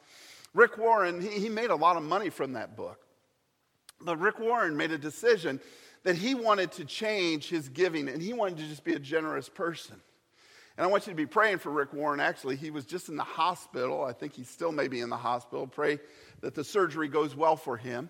Rick 0.52 0.76
Warren, 0.76 1.20
he, 1.20 1.28
he 1.28 1.48
made 1.48 1.70
a 1.70 1.76
lot 1.76 1.96
of 1.96 2.02
money 2.02 2.28
from 2.28 2.52
that 2.52 2.76
book. 2.76 3.00
But 4.02 4.18
Rick 4.18 4.38
Warren 4.38 4.76
made 4.76 4.92
a 4.92 4.98
decision 4.98 5.60
that 6.02 6.16
he 6.16 6.34
wanted 6.34 6.72
to 6.72 6.84
change 6.84 7.48
his 7.48 7.68
giving 7.68 8.08
and 8.08 8.22
he 8.22 8.32
wanted 8.32 8.58
to 8.58 8.64
just 8.64 8.84
be 8.84 8.94
a 8.94 8.98
generous 8.98 9.48
person. 9.48 9.96
And 10.76 10.86
I 10.86 10.90
want 10.90 11.06
you 11.06 11.12
to 11.12 11.16
be 11.16 11.26
praying 11.26 11.58
for 11.58 11.70
Rick 11.70 11.92
Warren. 11.92 12.20
Actually, 12.20 12.56
he 12.56 12.70
was 12.70 12.86
just 12.86 13.08
in 13.08 13.16
the 13.16 13.24
hospital. 13.24 14.02
I 14.02 14.12
think 14.12 14.32
he 14.32 14.44
still 14.44 14.72
may 14.72 14.88
be 14.88 15.00
in 15.00 15.10
the 15.10 15.16
hospital. 15.16 15.66
Pray 15.66 15.98
that 16.40 16.54
the 16.54 16.64
surgery 16.64 17.08
goes 17.08 17.36
well 17.36 17.56
for 17.56 17.76
him. 17.76 18.08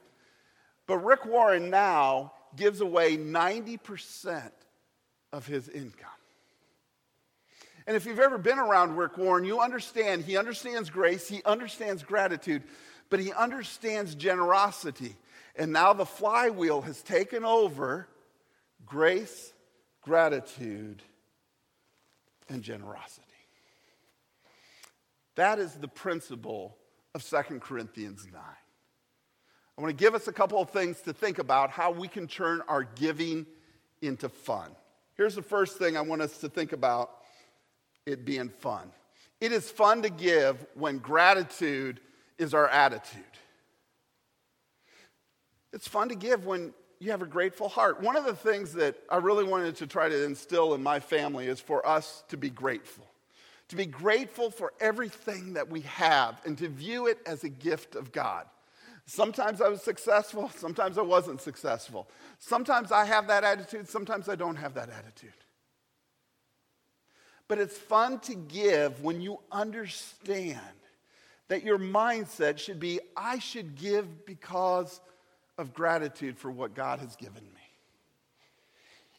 But 0.91 1.05
Rick 1.05 1.25
Warren 1.25 1.71
now 1.71 2.33
gives 2.57 2.81
away 2.81 3.17
90% 3.17 4.51
of 5.33 5.47
his 5.47 5.69
income. 5.69 6.11
And 7.87 7.97
if 7.97 8.07
you've 8.07 8.19
ever 8.19 8.39
been 8.39 8.59
around 8.59 8.97
Rick 8.97 9.17
Warren, 9.17 9.45
you 9.45 9.61
understand 9.61 10.25
he 10.25 10.37
understands 10.37 10.91
grace, 10.91 11.29
he 11.29 11.45
understands 11.45 12.03
gratitude, 12.03 12.65
but 13.09 13.21
he 13.21 13.33
understands 13.33 14.17
generosity. 14.17 15.15
And 15.55 15.73
now 15.73 15.93
the 15.93 16.05
flywheel 16.05 16.81
has 16.81 17.01
taken 17.03 17.45
over 17.45 18.09
grace, 18.85 19.53
gratitude, 20.03 21.05
and 22.49 22.65
generosity. 22.65 23.29
That 25.37 25.61
is 25.61 25.73
the 25.73 25.87
principle 25.87 26.77
of 27.15 27.23
Second 27.23 27.61
Corinthians 27.63 28.27
9. 28.33 28.43
I 29.81 29.83
want 29.83 29.97
to 29.97 30.05
give 30.05 30.15
us 30.15 30.29
a 30.29 30.33
couple 30.33 30.61
of 30.61 30.69
things 30.69 31.01
to 31.01 31.15
think 31.15 31.39
about 31.39 31.71
how 31.71 31.91
we 31.91 32.07
can 32.07 32.29
turn 32.29 32.61
our 32.69 32.85
giving 32.85 33.47
into 34.03 34.29
fun. 34.29 34.73
Here's 35.15 35.35
the 35.35 35.43
first 35.43 35.79
thing 35.79 35.97
I 35.97 36.03
want 36.03 36.21
us 36.21 36.37
to 36.41 36.51
think 36.51 36.75
about 36.75 37.11
it 38.05 38.27
being 38.27 38.51
fun. 38.51 38.91
It 39.41 39.53
is 39.53 39.71
fun 39.71 40.03
to 40.03 40.11
give 40.11 40.67
when 40.75 40.99
gratitude 40.99 41.99
is 42.37 42.53
our 42.53 42.69
attitude. 42.69 43.23
It's 45.73 45.89
fun 45.89 46.11
to 46.11 46.15
give 46.15 46.45
when 46.45 46.75
you 46.99 47.11
have 47.13 47.23
a 47.23 47.27
grateful 47.27 47.71
heart. 47.71 48.03
One 48.03 48.19
of 48.19 48.27
the 48.27 48.37
things 48.37 48.75
that 48.75 48.97
I 49.09 49.17
really 49.17 49.45
wanted 49.45 49.77
to 49.77 49.87
try 49.87 50.11
to 50.11 50.25
instill 50.27 50.75
in 50.75 50.83
my 50.83 51.01
family 51.01 51.47
is 51.47 51.59
for 51.59 51.89
us 51.89 52.23
to 52.29 52.37
be 52.37 52.51
grateful. 52.51 53.07
To 53.69 53.77
be 53.77 53.87
grateful 53.87 54.51
for 54.51 54.75
everything 54.79 55.55
that 55.55 55.71
we 55.71 55.81
have 55.83 56.39
and 56.45 56.59
to 56.59 56.69
view 56.69 57.07
it 57.07 57.17
as 57.25 57.45
a 57.45 57.49
gift 57.49 57.95
of 57.95 58.13
God. 58.13 58.45
Sometimes 59.11 59.61
I 59.61 59.67
was 59.67 59.83
successful, 59.83 60.49
sometimes 60.57 60.97
I 60.97 61.03
wasn't 61.03 61.41
successful. 61.41 62.09
Sometimes 62.39 62.93
I 62.93 63.05
have 63.05 63.27
that 63.27 63.43
attitude, 63.43 63.89
sometimes 63.89 64.29
I 64.29 64.37
don't 64.37 64.55
have 64.55 64.75
that 64.75 64.89
attitude. 64.89 65.33
But 67.49 67.59
it's 67.59 67.77
fun 67.77 68.21
to 68.21 68.37
give 68.37 69.03
when 69.03 69.21
you 69.21 69.41
understand 69.51 70.61
that 71.49 71.65
your 71.65 71.77
mindset 71.77 72.59
should 72.59 72.79
be 72.79 73.01
I 73.17 73.41
should 73.41 73.75
give 73.75 74.25
because 74.27 75.01
of 75.59 75.75
gratitude 75.75 76.39
for 76.39 76.53
what 76.53 76.75
God 76.75 77.01
has 77.01 77.17
given 77.17 77.43
me. 77.43 77.61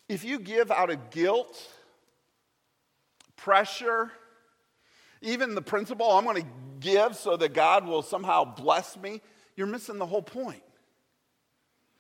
If 0.08 0.24
you 0.24 0.40
give 0.40 0.72
out 0.72 0.90
of 0.90 1.10
guilt, 1.10 1.62
pressure, 3.36 4.10
even 5.22 5.54
the 5.54 5.62
principle, 5.62 6.10
I'm 6.12 6.24
going 6.24 6.44
to 6.44 6.50
give 6.80 7.18
so 7.18 7.36
that 7.36 7.54
God 7.54 7.86
will 7.86 8.02
somehow 8.02 8.46
bless 8.46 8.96
me, 8.96 9.20
you're 9.62 9.70
missing 9.70 10.00
the 10.00 10.08
whole 10.08 10.24
point. 10.24 10.64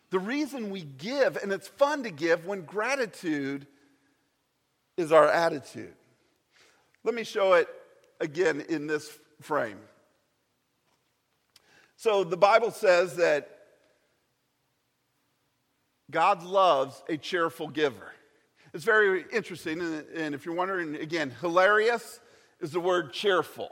The 0.09 0.17
reason 0.17 0.71
we 0.71 0.81
give, 0.81 1.37
and 1.37 1.51
it's 1.51 1.67
fun 1.67 2.01
to 2.03 2.09
give 2.09 2.47
when 2.47 2.61
gratitude 2.61 3.67
is 4.97 5.11
our 5.11 5.27
attitude. 5.27 5.93
Let 7.03 7.13
me 7.13 7.23
show 7.23 7.53
it 7.53 7.67
again 8.19 8.61
in 8.67 8.87
this 8.87 9.15
frame. 9.41 9.77
So 11.97 12.23
the 12.23 12.35
Bible 12.35 12.71
says 12.71 13.17
that 13.17 13.47
God 16.09 16.41
loves 16.41 17.03
a 17.07 17.15
cheerful 17.15 17.67
giver. 17.67 18.11
It's 18.73 18.83
very 18.83 19.23
interesting. 19.31 19.81
And 20.15 20.33
if 20.33 20.47
you're 20.47 20.55
wondering, 20.55 20.95
again, 20.95 21.31
hilarious 21.41 22.19
is 22.59 22.71
the 22.71 22.79
word 22.79 23.13
cheerful. 23.13 23.69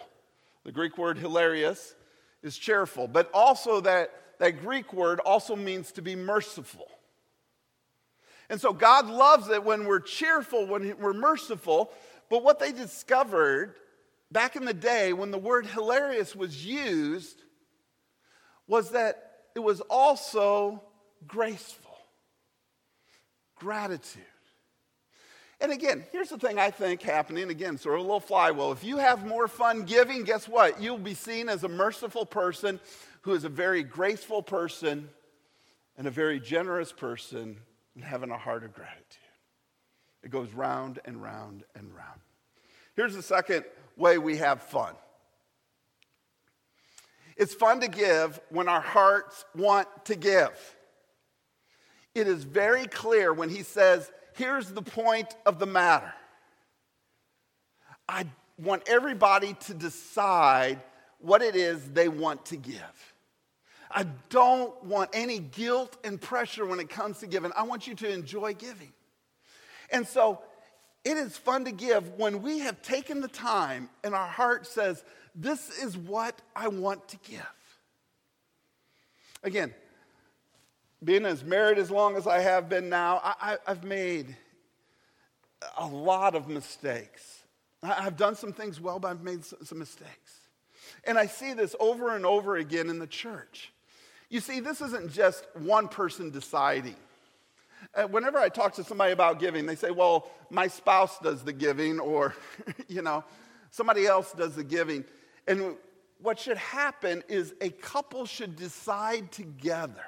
The 0.64 0.72
Greek 0.72 0.96
word 0.96 1.18
hilarious 1.18 1.96
is 2.44 2.58
cheerful. 2.58 3.08
But 3.08 3.30
also, 3.34 3.82
that, 3.82 4.12
that 4.40 4.62
Greek 4.62 4.94
word 4.94 5.20
also 5.20 5.56
means 5.56 5.92
to 5.94 6.02
be 6.02 6.16
merciful. 6.16 6.88
And 8.50 8.60
so, 8.60 8.74
God 8.74 9.08
loves 9.08 9.50
it 9.50 9.64
when 9.64 9.86
we're 9.86 10.00
cheerful, 10.00 10.66
when 10.66 10.98
we're 11.00 11.14
merciful. 11.14 11.92
But 12.30 12.44
what 12.44 12.60
they 12.60 12.72
discovered 12.72 13.76
back 14.32 14.56
in 14.56 14.66
the 14.66 14.74
day 14.74 15.14
when 15.14 15.32
the 15.32 15.38
word 15.38 15.66
hilarious 15.66 16.36
was 16.36 16.66
used 16.66 17.42
was 18.68 18.92
that 18.92 19.32
it 19.56 19.60
was 19.60 19.82
also 19.82 20.84
graceful 21.28 21.90
gratitude. 23.60 24.24
And 25.62 25.72
again, 25.72 26.06
here's 26.12 26.30
the 26.30 26.38
thing 26.38 26.58
I 26.58 26.72
think 26.72 27.02
happening 27.02 27.50
again, 27.50 27.78
sort 27.78 27.96
of 27.96 28.00
a 28.00 28.04
little 28.04 28.20
flywheel. 28.22 28.72
If 28.72 28.84
you 28.84 28.98
have 28.98 29.26
more 29.26 29.48
fun 29.48 29.84
giving, 29.84 30.24
guess 30.24 30.48
what? 30.48 30.82
You'll 30.82 30.98
be 30.98 31.14
seen 31.14 31.50
as 31.50 31.64
a 31.64 31.68
merciful 31.68 32.26
person 32.26 32.80
who 33.22 33.34
is 33.34 33.44
a 33.44 33.50
very 33.50 33.84
graceful 33.84 34.42
person 34.42 35.10
and 35.98 36.08
a 36.08 36.12
very 36.12 36.40
generous 36.40 36.94
person 36.94 37.58
and 37.96 38.04
having 38.04 38.32
a 38.32 38.38
heart 38.38 38.64
of 38.64 38.74
gratitude. 38.74 39.04
It 40.24 40.32
goes 40.32 40.54
round 40.54 41.00
and 41.04 41.22
round 41.22 41.64
and 41.76 41.94
round. 41.94 42.22
Here's 42.96 43.16
the 43.16 43.22
second 43.22 43.66
way 43.98 44.18
we 44.18 44.38
have 44.38 44.62
fun 44.62 44.96
it's 47.36 47.54
fun 47.54 47.80
to 47.82 47.88
give 47.88 48.40
when 48.50 48.68
our 48.68 48.82
hearts 48.82 49.46
want 49.56 49.88
to 50.06 50.16
give 50.16 50.76
it 52.16 52.28
is 52.28 52.44
very 52.44 52.86
clear 52.88 53.34
when 53.34 53.50
he 53.50 53.64
says, 53.64 54.12
Here's 54.40 54.72
the 54.72 54.82
point 54.82 55.36
of 55.46 55.60
the 55.60 55.66
matter. 55.66 56.14
I 58.08 58.24
want 58.58 58.84
everybody 58.88 59.54
to 59.66 59.74
decide 59.74 60.80
what 61.20 61.42
it 61.42 61.58
is 61.58 61.84
they 61.92 62.08
want 62.08 62.46
to 62.46 62.56
give. 62.56 63.14
I 63.92 64.06
don't 64.30 64.82
want 64.86 65.10
any 65.12 65.40
guilt 65.40 65.98
and 66.06 66.22
pressure 66.22 66.66
when 66.66 66.80
it 66.80 66.88
comes 66.88 67.18
to 67.18 67.28
giving. 67.28 67.52
I 67.54 67.64
want 67.64 67.86
you 67.86 67.96
to 67.96 68.10
enjoy 68.10 68.54
giving. 68.54 68.94
And 69.92 70.08
so 70.08 70.40
it 71.04 71.18
is 71.18 71.36
fun 71.36 71.66
to 71.66 71.74
give 71.74 72.08
when 72.18 72.42
we 72.42 72.60
have 72.60 72.82
taken 72.82 73.20
the 73.20 73.28
time 73.28 73.90
and 74.06 74.16
our 74.16 74.28
heart 74.28 74.66
says, 74.66 75.04
This 75.36 75.70
is 75.82 75.98
what 75.98 76.42
I 76.56 76.70
want 76.70 77.10
to 77.10 77.18
give. 77.30 77.44
Again, 79.44 79.74
being 81.04 81.26
as 81.26 81.44
married 81.44 81.78
as 81.78 81.90
long 81.90 82.16
as 82.16 82.28
I 82.28 82.40
have 82.40 82.68
been 82.70 82.90
now, 82.90 83.22
I, 83.24 83.58
have 83.66 83.84
made 83.84 84.36
a 85.78 85.88
lot 85.88 86.36
of 86.36 86.48
mistakes. 86.48 87.44
I, 87.82 88.06
I've 88.06 88.18
done 88.18 88.36
some 88.36 88.52
things 88.54 88.82
well, 88.82 89.00
but 89.00 89.10
I've 89.10 89.24
made 89.24 89.46
some 89.46 89.80
mistakes. 89.80 90.40
And 91.06 91.18
I 91.18 91.28
see 91.28 91.54
this 91.54 91.76
over 91.80 92.16
and 92.16 92.26
over 92.26 92.58
again 92.58 92.90
in 92.90 93.00
the 93.00 93.08
church. 93.08 93.72
You 94.30 94.42
see, 94.42 94.60
this 94.60 94.82
isn't 94.82 95.12
just 95.12 95.48
one 95.56 95.88
person 95.88 96.30
deciding. 96.30 96.96
Uh, 97.96 98.04
whenever 98.04 98.38
I 98.38 98.50
talk 98.50 98.74
to 98.76 98.84
somebody 98.84 99.14
about 99.14 99.40
giving, 99.40 99.66
they 99.66 99.76
say, 99.76 99.92
well, 99.92 100.30
my 100.50 100.68
spouse 100.68 101.18
does 101.20 101.44
the 101.44 101.54
giving, 101.54 102.00
or, 102.00 102.36
you 102.88 103.02
know, 103.02 103.24
somebody 103.72 104.06
else 104.06 104.34
does 104.34 104.56
the 104.56 104.64
giving. 104.64 105.06
And 105.48 105.76
what 106.22 106.38
should 106.38 106.58
happen 106.58 107.24
is 107.30 107.54
a 107.62 107.70
couple 107.70 108.26
should 108.26 108.58
decide 108.58 109.32
together 109.32 110.06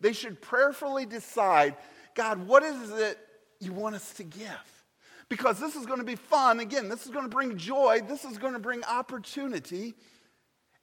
they 0.00 0.12
should 0.12 0.40
prayerfully 0.40 1.06
decide 1.06 1.76
God, 2.14 2.46
what 2.46 2.62
is 2.62 2.90
it 2.90 3.18
you 3.60 3.72
want 3.72 3.96
us 3.96 4.12
to 4.14 4.24
give? 4.24 4.84
Because 5.28 5.58
this 5.58 5.74
is 5.74 5.86
going 5.86 5.98
to 5.98 6.04
be 6.04 6.16
fun. 6.16 6.60
Again, 6.60 6.88
this 6.88 7.04
is 7.04 7.10
going 7.10 7.24
to 7.24 7.30
bring 7.30 7.56
joy. 7.56 8.00
This 8.06 8.24
is 8.24 8.38
going 8.38 8.52
to 8.52 8.58
bring 8.58 8.84
opportunity. 8.84 9.94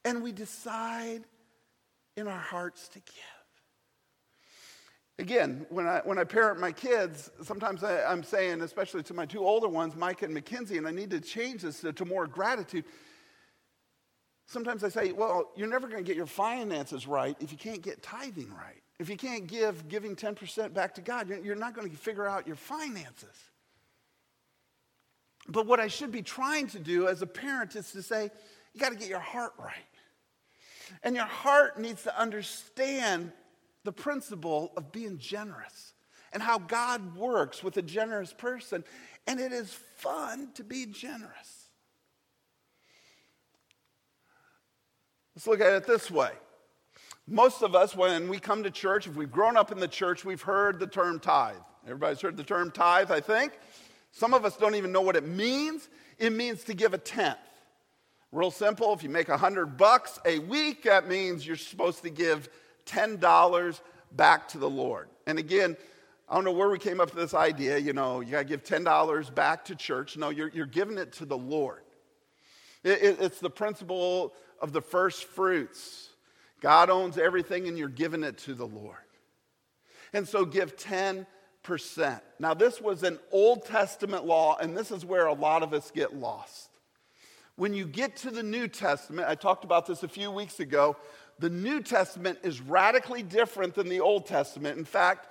And 0.04 0.22
we 0.22 0.32
decide 0.32 1.24
in 2.18 2.28
our 2.28 2.40
hearts 2.40 2.88
to 2.90 3.00
give. 3.00 3.16
Again, 5.20 5.68
when 5.70 5.88
I, 5.88 6.02
when 6.04 6.18
I 6.18 6.24
parent 6.24 6.60
my 6.60 6.72
kids, 6.72 7.30
sometimes 7.44 7.84
I, 7.84 8.12
am 8.12 8.24
saying, 8.24 8.62
especially 8.62 9.04
to 9.04 9.14
my 9.14 9.26
two 9.26 9.46
older 9.46 9.68
ones, 9.68 9.96
Mike 9.96 10.24
and 10.24 10.34
Mackenzie, 10.34 10.78
and 10.78 10.88
I 10.88 10.92
need 10.92 11.12
to 11.12 11.22
change 11.22 11.62
this 11.62 11.82
to, 11.82 11.94
to 11.94 12.06
more 12.06 12.26
gratitude. 12.26 12.86
Sometimes 14.48 14.84
I 14.84 14.90
say, 14.90 15.12
well, 15.12 15.52
you're 15.56 15.68
never 15.68 15.88
going 15.88 16.04
to 16.04 16.08
get 16.08 16.18
your 16.18 16.26
finances 16.26 17.06
right 17.06 17.38
if 17.40 17.52
you 17.52 17.58
can't 17.58 17.84
get 17.84 18.02
tithing 18.02 18.52
right. 18.52 18.81
If 19.02 19.10
you 19.10 19.18
can't 19.18 19.48
give, 19.48 19.88
giving 19.88 20.16
10% 20.16 20.76
back 20.76 20.94
to 20.94 21.02
God, 21.02 21.28
you're 21.44 21.56
not 21.56 21.74
going 21.74 21.90
to 21.90 21.98
figure 21.98 22.28
out 22.28 22.46
your 22.46 22.56
finances. 22.56 23.36
But 25.48 25.66
what 25.66 25.80
I 25.80 25.88
should 25.88 26.12
be 26.12 26.22
trying 26.22 26.68
to 26.68 26.80
do 26.80 27.08
as 27.08 27.24
a 27.24 27.26
parent 27.26 27.76
is 27.76 27.92
to 27.94 28.04
say, 28.04 28.30
you 28.76 28.80
got 28.80 28.92
to 28.92 28.96
get 28.96 29.08
your 29.08 29.18
heart 29.18 29.54
right. 29.58 29.74
And 31.02 31.16
your 31.16 31.26
heart 31.26 31.80
needs 31.80 32.04
to 32.04 32.16
understand 32.16 33.32
the 33.84 33.92
principle 33.92 34.72
of 34.78 34.92
being 34.92 35.18
generous 35.18 35.94
and 36.32 36.44
how 36.44 36.60
God 36.60 37.16
works 37.18 37.64
with 37.64 37.78
a 37.78 37.82
generous 37.82 38.34
person. 38.34 38.84
And 39.26 39.40
it 39.40 39.52
is 39.52 39.74
fun 39.98 40.50
to 40.54 40.64
be 40.64 40.86
generous. 40.86 41.70
Let's 45.36 45.48
look 45.48 45.60
at 45.60 45.74
it 45.74 45.88
this 45.88 46.12
way. 46.12 46.34
Most 47.28 47.62
of 47.62 47.76
us, 47.76 47.96
when 47.96 48.30
we 48.30 48.40
come 48.40 48.64
to 48.64 48.72
church, 48.72 49.08
if 49.08 49.16
we've 49.16 49.32
grown 49.32 49.56
up 49.56 49.72
in 49.72 49.80
the 49.80 49.88
church, 49.88 50.26
we've 50.26 50.42
heard 50.42 50.80
the 50.80 50.88
term 50.88 51.20
tithe. 51.20 51.56
Everybody's 51.86 52.22
heard 52.22 52.38
the 52.38 52.44
term 52.44 52.72
tithe, 52.72 53.12
I 53.12 53.20
think. 53.20 53.54
Some 54.12 54.34
of 54.34 54.46
us 54.46 54.58
don't 54.58 54.76
even 54.76 54.92
know 54.92 55.02
what 55.02 55.16
it 55.16 55.26
means. 55.26 55.88
It 56.18 56.34
means 56.34 56.64
to 56.66 56.74
give 56.74 56.94
a 56.94 56.98
tenth. 56.98 57.38
Real 58.32 58.52
simple. 58.52 58.94
If 58.94 59.04
you 59.04 59.10
make 59.10 59.30
a 59.30 59.38
hundred 59.38 59.78
bucks 59.78 60.20
a 60.26 60.40
week, 60.40 60.84
that 60.84 61.08
means 61.08 61.46
you're 61.46 61.56
supposed 61.56 62.04
to 62.04 62.10
give 62.10 62.50
$10 62.86 63.82
back 64.14 64.48
to 64.50 64.58
the 64.58 64.70
Lord. 64.70 65.10
And 65.28 65.40
again, 65.40 65.76
I 66.30 66.36
don't 66.36 66.46
know 66.46 66.54
where 66.54 66.70
we 66.70 66.80
came 66.80 67.02
up 67.02 67.14
with 67.14 67.22
this 67.22 67.34
idea, 67.34 67.78
you 67.78 67.92
know, 67.92 68.22
you 68.22 68.32
got 68.32 68.40
to 68.40 68.46
give 68.46 68.64
$10 68.64 69.36
back 69.36 69.66
to 69.66 69.76
church. 69.76 70.16
No, 70.16 70.30
you're, 70.30 70.48
you're 70.50 70.66
giving 70.66 70.98
it 70.98 71.12
to 71.14 71.26
the 71.26 71.38
Lord. 71.38 71.82
It, 72.84 73.04
it, 73.04 73.18
it's 73.20 73.40
the 73.40 73.50
principle 73.50 74.34
of 74.62 74.72
the 74.72 74.82
first 74.82 75.26
fruits. 75.26 76.11
God 76.62 76.90
owns 76.90 77.18
everything 77.18 77.68
and 77.68 77.78
you're 77.78 77.90
giving 77.90 78.24
it 78.24 78.38
to 78.40 78.54
the 78.54 78.68
Lord. 78.68 78.96
And 80.14 80.28
so 80.28 80.46
give 80.46 80.78
10%. 80.78 81.26
Now, 82.40 82.54
this 82.54 82.80
was 82.80 83.04
an 83.04 83.20
Old 83.32 83.66
Testament 83.66 84.26
law, 84.26 84.58
and 84.58 84.78
this 84.78 84.92
is 84.92 85.04
where 85.04 85.26
a 85.26 85.34
lot 85.34 85.64
of 85.64 85.74
us 85.74 85.92
get 85.92 86.16
lost. 86.16 86.70
When 87.56 87.74
you 87.74 87.86
get 87.86 88.16
to 88.18 88.32
the 88.32 88.44
New 88.44 88.68
Testament, 88.68 89.28
I 89.28 89.36
talked 89.36 89.64
about 89.64 89.86
this 89.86 90.04
a 90.04 90.08
few 90.08 90.32
weeks 90.32 90.60
ago, 90.60 90.96
the 91.40 91.50
New 91.50 91.82
Testament 91.82 92.40
is 92.44 92.62
radically 92.62 93.24
different 93.24 93.74
than 93.74 93.90
the 93.90 94.00
Old 94.00 94.28
Testament. 94.28 94.78
In 94.78 94.86
fact, 94.86 95.28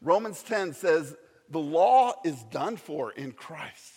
Romans 0.00 0.42
10 0.42 0.74
says 0.74 1.14
the 1.48 1.60
law 1.60 2.14
is 2.24 2.42
done 2.50 2.76
for 2.76 3.12
in 3.12 3.32
Christ. 3.32 3.92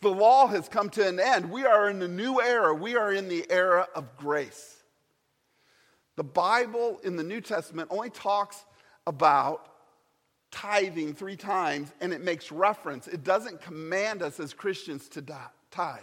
The 0.00 0.10
law 0.10 0.46
has 0.48 0.68
come 0.68 0.90
to 0.90 1.06
an 1.06 1.18
end. 1.18 1.50
We 1.50 1.64
are 1.64 1.88
in 1.88 2.02
a 2.02 2.08
new 2.08 2.40
era. 2.40 2.74
We 2.74 2.96
are 2.96 3.12
in 3.12 3.28
the 3.28 3.46
era 3.50 3.88
of 3.94 4.16
grace. 4.16 4.81
The 6.16 6.24
Bible 6.24 7.00
in 7.04 7.16
the 7.16 7.22
New 7.22 7.40
Testament 7.40 7.88
only 7.90 8.10
talks 8.10 8.64
about 9.06 9.68
tithing 10.50 11.14
three 11.14 11.36
times 11.36 11.92
and 12.00 12.12
it 12.12 12.20
makes 12.20 12.52
reference. 12.52 13.08
It 13.08 13.24
doesn't 13.24 13.62
command 13.62 14.22
us 14.22 14.38
as 14.38 14.52
Christians 14.52 15.08
to 15.10 15.24
tithe. 15.70 16.00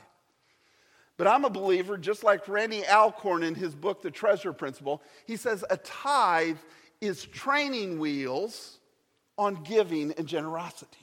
But 1.18 1.28
I'm 1.28 1.44
a 1.44 1.50
believer, 1.50 1.98
just 1.98 2.24
like 2.24 2.48
Randy 2.48 2.86
Alcorn 2.88 3.44
in 3.44 3.54
his 3.54 3.76
book, 3.76 4.02
The 4.02 4.10
Treasure 4.10 4.54
Principle. 4.54 5.04
He 5.28 5.36
says 5.36 5.66
a 5.70 5.78
tithe 5.78 6.58
is 7.02 7.26
training 7.26 8.00
wheels 8.00 8.80
on 9.38 9.64
giving 9.64 10.14
and 10.14 10.28
generosity. 10.28 10.98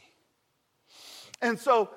And 1.43 1.59
so, 1.59 1.91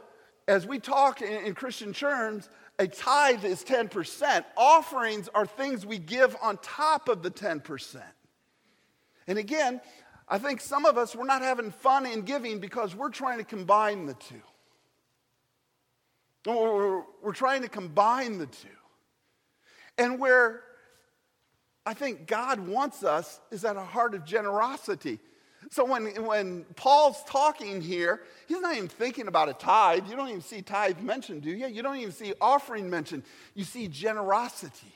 as 0.50 0.66
we 0.66 0.80
talk 0.80 1.22
in, 1.22 1.45
in 1.45 1.54
Christian 1.54 1.93
terms, 1.93 2.50
a 2.80 2.88
tithe 2.88 3.45
is 3.45 3.64
10%. 3.64 4.43
Offerings 4.58 5.30
are 5.36 5.45
things 5.45 5.86
we 5.86 6.00
give 6.00 6.36
on 6.41 6.58
top 6.58 7.08
of 7.08 7.22
the 7.22 7.30
10%. 7.30 8.02
And 9.28 9.38
again, 9.38 9.80
I 10.28 10.39
think 10.39 10.60
some 10.60 10.86
of 10.86 10.97
us, 10.97 11.16
we're 11.16 11.26
not 11.26 11.43
having 11.43 11.70
fun 11.70 12.08
in 12.08 12.24
giving 12.24 12.60
because 12.60 12.95
we're 12.95 13.12
trying 13.12 13.38
to 13.38 13.43
combine 13.43 14.08
the 14.08 14.16
two. 14.16 14.41
We're, 16.47 17.04
we're 17.22 17.34
trying 17.34 17.62
to 17.62 17.70
combine 17.70 18.39
the 18.39 18.47
two. 18.47 18.68
And 20.00 20.20
where 20.20 20.64
I 21.86 21.93
think 21.93 22.26
God 22.26 22.60
wants 22.60 23.04
us 23.04 23.39
is 23.52 23.66
at 23.66 23.76
a 23.76 23.84
heart 23.84 24.16
of 24.16 24.26
generosity. 24.26 25.20
So 25.70 25.86
when, 25.86 26.07
when 26.26 26.65
Paul's 26.76 27.24
talking 27.26 27.80
here, 27.80 28.22
he's 28.47 28.59
not 28.59 28.76
even 28.76 28.88
thinking 28.88 29.28
about 29.28 29.49
a 29.49 29.53
tithe. 29.53 30.09
You 30.09 30.15
don't 30.15 30.30
even 30.30 30.41
see 30.41 30.61
tithe 30.63 30.99
mentioned, 30.99 31.43
do 31.43 31.51
you? 31.51 31.67
You 31.67 31.84
don't 31.84 31.97
even 31.97 32.11
see 32.11 32.34
offering 32.41 32.89
mentioned. 32.89 33.24
You 33.53 33.63
see 33.63 33.88
generosity. 33.88 34.93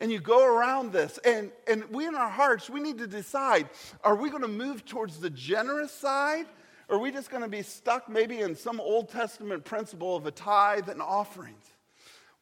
And 0.00 0.10
you 0.10 0.18
go 0.18 0.44
around 0.44 0.92
this, 0.92 1.18
and, 1.24 1.52
and 1.68 1.84
we 1.90 2.06
in 2.06 2.14
our 2.14 2.30
hearts, 2.30 2.70
we 2.70 2.80
need 2.80 2.98
to 2.98 3.06
decide 3.06 3.68
are 4.02 4.16
we 4.16 4.30
going 4.30 4.42
to 4.42 4.48
move 4.48 4.84
towards 4.84 5.18
the 5.18 5.30
generous 5.30 5.92
side 5.92 6.46
or 6.88 6.96
are 6.96 6.98
we 6.98 7.12
just 7.12 7.30
going 7.30 7.42
to 7.42 7.48
be 7.48 7.62
stuck 7.62 8.08
maybe 8.08 8.40
in 8.40 8.56
some 8.56 8.80
Old 8.80 9.10
Testament 9.10 9.64
principle 9.64 10.16
of 10.16 10.26
a 10.26 10.32
tithe 10.32 10.88
and 10.88 11.00
offerings? 11.00 11.64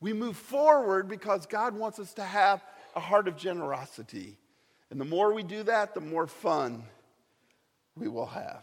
We 0.00 0.14
move 0.14 0.36
forward 0.36 1.08
because 1.08 1.44
God 1.44 1.74
wants 1.74 1.98
us 1.98 2.14
to 2.14 2.22
have 2.22 2.62
a 2.96 3.00
heart 3.00 3.28
of 3.28 3.36
generosity. 3.36 4.38
And 4.90 5.00
the 5.00 5.04
more 5.04 5.32
we 5.32 5.42
do 5.42 5.62
that, 5.64 5.94
the 5.94 6.00
more 6.00 6.26
fun 6.26 6.82
we 7.94 8.08
will 8.08 8.26
have. 8.26 8.62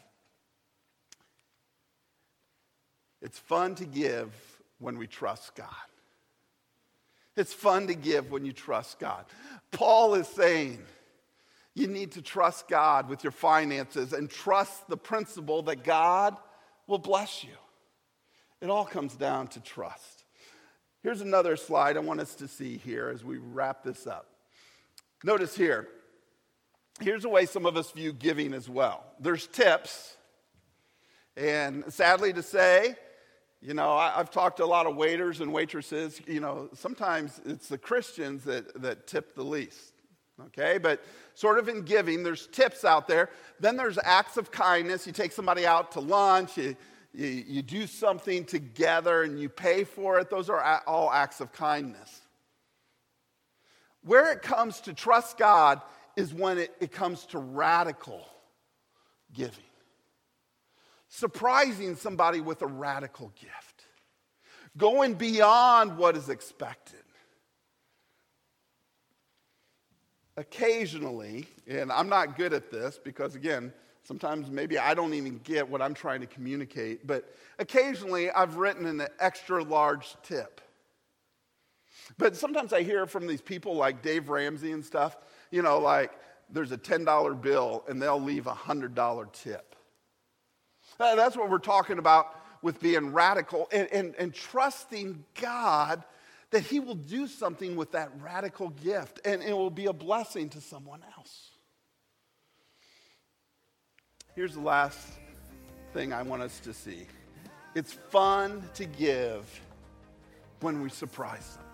It's 3.21 3.39
fun 3.39 3.75
to 3.75 3.85
give 3.85 4.33
when 4.79 4.97
we 4.97 5.07
trust 5.07 5.55
God. 5.55 5.67
It's 7.35 7.53
fun 7.53 7.87
to 7.87 7.95
give 7.95 8.31
when 8.31 8.45
you 8.45 8.53
trust 8.53 8.99
God. 8.99 9.25
Paul 9.71 10.15
is 10.15 10.27
saying, 10.27 10.81
you 11.73 11.87
need 11.87 12.13
to 12.13 12.21
trust 12.21 12.67
God 12.69 13.09
with 13.09 13.23
your 13.23 13.31
finances 13.31 14.13
and 14.13 14.29
trust 14.29 14.87
the 14.87 14.95
principle 14.95 15.61
that 15.63 15.83
God 15.83 16.37
will 16.87 16.99
bless 16.99 17.43
you. 17.43 17.49
It 18.61 18.69
all 18.69 18.85
comes 18.85 19.15
down 19.15 19.47
to 19.49 19.59
trust. 19.59 20.23
Here's 21.03 21.21
another 21.21 21.57
slide 21.57 21.97
I 21.97 21.99
want 21.99 22.21
us 22.21 22.35
to 22.35 22.47
see 22.47 22.77
here 22.77 23.09
as 23.13 23.23
we 23.23 23.37
wrap 23.37 23.83
this 23.83 24.07
up. 24.07 24.27
Notice 25.23 25.55
here, 25.55 25.89
here's 27.01 27.25
a 27.25 27.29
way 27.29 27.45
some 27.45 27.65
of 27.65 27.77
us 27.77 27.91
view 27.91 28.13
giving 28.13 28.53
as 28.53 28.69
well. 28.69 29.03
There's 29.19 29.47
tips, 29.47 30.15
and 31.35 31.83
sadly 31.89 32.33
to 32.33 32.43
say, 32.43 32.95
you 33.61 33.73
know, 33.73 33.93
I, 33.93 34.11
have 34.11 34.29
talked 34.29 34.57
to 34.57 34.63
a 34.63 34.67
lot 34.67 34.85
of 34.85 34.95
waiters 34.95 35.41
and 35.41 35.51
waitresses. 35.51 36.21
You 36.27 36.39
know, 36.39 36.69
sometimes 36.73 37.41
it's 37.45 37.67
the 37.67 37.77
Christians 37.77 38.43
that, 38.43 38.81
that 38.81 39.07
tip 39.07 39.35
the 39.35 39.43
least. 39.43 39.93
Okay, 40.47 40.77
but 40.77 41.01
sort 41.33 41.59
of 41.59 41.69
in 41.69 41.83
giving, 41.83 42.21
there's 42.21 42.47
tips 42.47 42.83
out 42.83 43.07
there. 43.07 43.29
Then 43.59 43.77
there's 43.77 43.97
acts 44.03 44.35
of 44.35 44.51
kindness. 44.51 45.07
You 45.07 45.13
take 45.13 45.31
somebody 45.31 45.65
out 45.65 45.93
to 45.93 46.01
lunch, 46.01 46.57
you, 46.57 46.75
you, 47.13 47.27
you 47.47 47.61
do 47.61 47.87
something 47.87 48.43
together, 48.43 49.23
and 49.23 49.39
you 49.39 49.47
pay 49.47 49.85
for 49.85 50.19
it. 50.19 50.29
Those 50.29 50.49
are 50.49 50.83
all 50.85 51.09
acts 51.09 51.39
of 51.39 51.53
kindness. 51.53 52.21
Where 54.03 54.31
it 54.33 54.41
comes 54.41 54.81
to 54.81 54.93
trust 54.93 55.37
God 55.37 55.81
is 56.15 56.33
when 56.33 56.57
it, 56.57 56.73
it 56.79 56.91
comes 56.91 57.25
to 57.27 57.39
radical 57.39 58.25
giving. 59.33 59.63
Surprising 61.09 61.95
somebody 61.95 62.41
with 62.41 62.61
a 62.61 62.67
radical 62.67 63.31
gift, 63.39 63.85
going 64.77 65.13
beyond 65.13 65.97
what 65.97 66.17
is 66.17 66.29
expected. 66.29 66.99
occasionally, 70.37 71.47
and 71.67 71.91
I'm 71.91 72.09
not 72.09 72.37
good 72.37 72.53
at 72.53 72.71
this 72.71 72.99
because, 73.01 73.35
again, 73.35 73.73
sometimes 74.03 74.49
maybe 74.49 74.77
I 74.77 74.93
don't 74.93 75.13
even 75.13 75.39
get 75.43 75.67
what 75.67 75.81
I'm 75.81 75.93
trying 75.93 76.21
to 76.21 76.27
communicate, 76.27 77.07
but 77.07 77.33
occasionally 77.59 78.29
I've 78.31 78.57
written 78.57 78.85
an 78.85 79.07
extra 79.19 79.63
large 79.63 80.15
tip. 80.23 80.61
But 82.17 82.35
sometimes 82.35 82.73
I 82.73 82.83
hear 82.83 83.07
from 83.07 83.25
these 83.25 83.41
people 83.41 83.75
like 83.75 84.01
Dave 84.01 84.29
Ramsey 84.29 84.71
and 84.71 84.85
stuff, 84.85 85.17
you 85.55 85.61
know, 85.61 85.79
like 85.79 86.11
there's 86.49 86.73
a 86.73 86.77
$10 86.77 87.41
bill 87.41 87.85
and 87.87 88.01
they'll 88.01 88.21
leave 88.21 88.45
a 88.45 88.51
$100 88.51 89.31
tip. 89.31 89.75
That's 90.99 91.37
what 91.37 91.49
we're 91.49 91.59
talking 91.59 91.97
about 91.97 92.27
with 92.61 92.81
being 92.81 93.13
radical 93.13 93.69
and, 93.71 93.87
and, 93.91 94.15
and 94.19 94.33
trusting 94.33 95.23
God 95.39 96.03
that 96.51 96.63
He 96.63 96.81
will 96.81 96.95
do 96.95 97.27
something 97.27 97.77
with 97.77 97.93
that 97.93 98.11
radical 98.21 98.69
gift 98.69 99.21
and 99.23 99.41
it 99.41 99.53
will 99.53 99.69
be 99.69 99.85
a 99.85 99.93
blessing 99.93 100.49
to 100.49 100.61
someone 100.61 101.01
else. 101.17 101.51
Here's 104.35 104.55
the 104.55 104.61
last 104.61 105.07
thing 105.93 106.11
I 106.11 106.21
want 106.21 106.41
us 106.41 106.59
to 106.59 106.73
see 106.73 107.07
it's 107.75 107.93
fun 107.93 108.61
to 108.73 108.83
give 108.83 109.61
when 110.59 110.81
we 110.81 110.89
surprise 110.89 111.45
someone. 111.45 111.64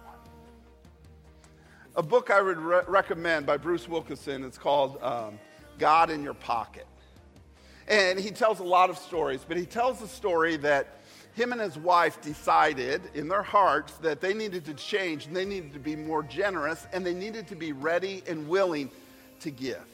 A 2.01 2.03
book 2.03 2.31
I 2.31 2.41
would 2.41 2.57
re- 2.57 2.81
recommend 2.87 3.45
by 3.45 3.57
Bruce 3.57 3.87
Wilkinson, 3.87 4.43
it's 4.43 4.57
called 4.57 4.97
um, 5.03 5.37
God 5.77 6.09
in 6.09 6.23
Your 6.23 6.33
Pocket. 6.33 6.87
And 7.87 8.19
he 8.19 8.31
tells 8.31 8.59
a 8.59 8.63
lot 8.63 8.89
of 8.89 8.97
stories, 8.97 9.45
but 9.47 9.55
he 9.55 9.67
tells 9.67 10.01
a 10.01 10.07
story 10.07 10.57
that 10.57 10.99
him 11.35 11.51
and 11.51 11.61
his 11.61 11.77
wife 11.77 12.19
decided 12.19 13.03
in 13.13 13.27
their 13.27 13.43
hearts 13.43 13.93
that 13.97 14.19
they 14.19 14.33
needed 14.33 14.65
to 14.65 14.73
change 14.73 15.27
and 15.27 15.35
they 15.35 15.45
needed 15.45 15.73
to 15.73 15.79
be 15.79 15.95
more 15.95 16.23
generous 16.23 16.87
and 16.91 17.05
they 17.05 17.13
needed 17.13 17.47
to 17.49 17.55
be 17.55 17.71
ready 17.71 18.23
and 18.25 18.47
willing 18.47 18.89
to 19.41 19.51
give. 19.51 19.85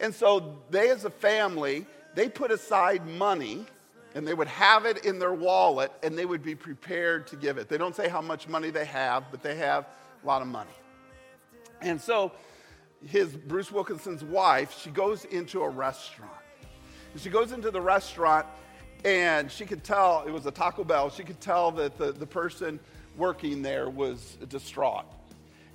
And 0.00 0.14
so 0.14 0.58
they, 0.68 0.90
as 0.90 1.06
a 1.06 1.10
family, 1.10 1.86
they 2.16 2.28
put 2.28 2.50
aside 2.50 3.06
money 3.06 3.64
and 4.14 4.28
they 4.28 4.34
would 4.34 4.48
have 4.48 4.84
it 4.84 5.06
in 5.06 5.18
their 5.18 5.32
wallet 5.32 5.90
and 6.02 6.18
they 6.18 6.26
would 6.26 6.42
be 6.42 6.54
prepared 6.54 7.26
to 7.28 7.36
give 7.36 7.56
it. 7.56 7.70
They 7.70 7.78
don't 7.78 7.96
say 7.96 8.10
how 8.10 8.20
much 8.20 8.46
money 8.46 8.68
they 8.68 8.84
have, 8.84 9.30
but 9.30 9.42
they 9.42 9.56
have 9.56 9.86
a 10.22 10.26
lot 10.26 10.42
of 10.42 10.48
money. 10.48 10.68
And 11.80 12.00
so 12.00 12.32
his 13.06 13.28
Bruce 13.28 13.70
Wilkinson's 13.70 14.24
wife, 14.24 14.78
she 14.80 14.90
goes 14.90 15.24
into 15.26 15.62
a 15.62 15.68
restaurant 15.68 16.32
she 17.16 17.30
goes 17.30 17.52
into 17.52 17.70
the 17.70 17.80
restaurant 17.80 18.46
and 19.04 19.50
she 19.50 19.64
could 19.64 19.84
tell 19.84 20.24
it 20.26 20.30
was 20.30 20.46
a 20.46 20.50
Taco 20.50 20.84
Bell. 20.84 21.10
She 21.10 21.22
could 21.22 21.40
tell 21.40 21.70
that 21.72 21.98
the, 21.98 22.12
the 22.12 22.26
person 22.26 22.80
working 23.16 23.62
there 23.62 23.88
was 23.88 24.36
distraught. 24.48 25.06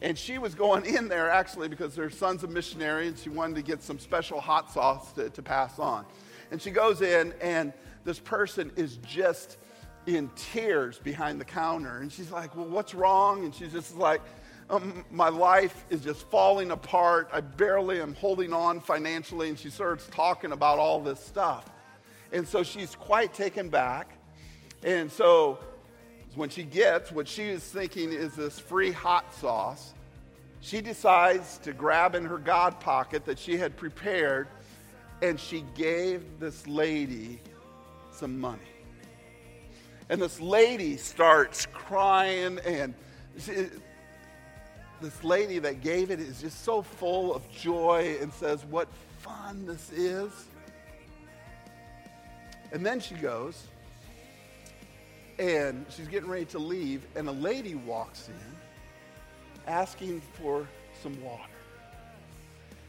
And 0.02 0.18
she 0.18 0.38
was 0.38 0.54
going 0.54 0.86
in 0.86 1.08
there 1.08 1.30
actually 1.30 1.70
because 1.70 1.96
her 1.96 2.10
son's 2.10 2.44
a 2.44 2.48
missionary 2.48 3.08
and 3.08 3.18
she 3.18 3.30
wanted 3.30 3.56
to 3.56 3.62
get 3.62 3.82
some 3.82 4.00
special 4.00 4.42
hot 4.42 4.72
sauce 4.72 5.14
to, 5.14 5.30
to 5.30 5.42
pass 5.42 5.80
on. 5.80 6.06
And 6.52 6.62
she 6.62 6.72
goes 6.72 7.02
in, 7.02 7.34
and 7.42 7.74
this 8.04 8.20
person 8.20 8.72
is 8.76 8.98
just 8.98 9.58
in 10.06 10.30
tears 10.36 11.00
behind 11.00 11.40
the 11.40 11.46
counter. 11.46 12.00
And 12.00 12.12
she's 12.12 12.32
like, 12.32 12.56
Well, 12.56 12.68
what's 12.68 12.94
wrong? 12.94 13.46
And 13.46 13.56
she's 13.56 13.72
just 13.72 13.98
like, 13.98 14.22
um, 14.70 15.06
My 15.12 15.30
life 15.30 15.86
is 15.90 16.02
just 16.02 16.30
falling 16.30 16.72
apart. 16.72 17.30
I 17.32 17.42
barely 17.42 18.02
am 18.02 18.16
holding 18.16 18.54
on 18.54 18.80
financially. 18.80 19.50
And 19.50 19.58
she 19.58 19.70
starts 19.70 20.08
talking 20.08 20.52
about 20.52 20.80
all 20.80 21.02
this 21.02 21.20
stuff. 21.20 21.70
And 22.32 22.48
so 22.48 22.64
she's 22.64 22.96
quite 22.96 23.34
taken 23.34 23.70
back. 23.70 24.18
And 24.84 25.12
so 25.12 25.60
when 26.36 26.50
she 26.50 26.64
gets 26.64 27.12
what 27.12 27.28
she 27.28 27.44
is 27.44 27.64
thinking 27.64 28.12
is 28.12 28.36
this 28.36 28.60
free 28.60 28.92
hot 28.92 29.34
sauce, 29.36 29.94
she 30.60 30.82
decides 30.82 31.58
to 31.60 31.74
grab 31.74 32.16
in 32.16 32.26
her 32.26 32.38
God 32.38 32.80
pocket 32.80 33.26
that 33.26 33.38
she 33.38 33.58
had 33.58 33.76
prepared 33.76 34.48
and 35.22 35.40
she 35.40 35.64
gave 35.76 36.40
this 36.40 36.68
lady 36.68 37.40
some 38.12 38.40
money. 38.40 38.60
And 40.10 40.22
this 40.22 40.40
lady 40.42 40.98
starts 40.98 41.66
crying, 41.68 42.60
and 42.66 42.94
she, 43.40 43.68
this 45.02 45.24
lady 45.24 45.60
that 45.60 45.82
gave 45.82 46.12
it 46.12 46.20
is 46.20 46.42
just 46.42 46.64
so 46.64 46.82
full 46.82 47.34
of 47.36 47.50
joy 47.52 48.18
and 48.22 48.32
says, 48.34 48.66
What 48.66 48.88
fun 49.20 49.66
this 49.66 49.92
is. 49.92 50.32
And 52.72 52.86
then 52.86 53.00
she 53.00 53.14
goes, 53.16 53.68
and 55.40 55.86
she's 55.90 56.08
getting 56.08 56.30
ready 56.30 56.46
to 56.46 56.60
leave, 56.60 57.06
and 57.16 57.28
a 57.28 57.32
lady 57.32 57.76
walks 57.76 58.30
in 58.30 59.72
asking 59.72 60.22
for 60.34 60.68
some 61.02 61.22
water. 61.24 61.44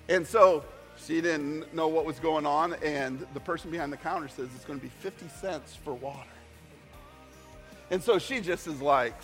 And 0.09 0.27
so 0.27 0.65
she 0.97 1.21
didn't 1.21 1.75
know 1.75 1.89
what 1.89 2.05
was 2.05 2.19
going 2.19 2.47
on, 2.47 2.75
and 2.75 3.27
the 3.35 3.41
person 3.41 3.71
behind 3.71 3.93
the 3.93 3.97
counter 3.97 4.29
says 4.29 4.49
it's 4.55 4.65
going 4.65 4.79
to 4.79 4.85
be 4.85 4.93
50 5.01 5.29
cents 5.29 5.77
for 5.85 5.95
water. 5.95 6.29
And 7.91 8.03
so 8.03 8.19
she 8.19 8.41
just 8.41 8.67
is 8.67 8.81
like, 8.81 9.15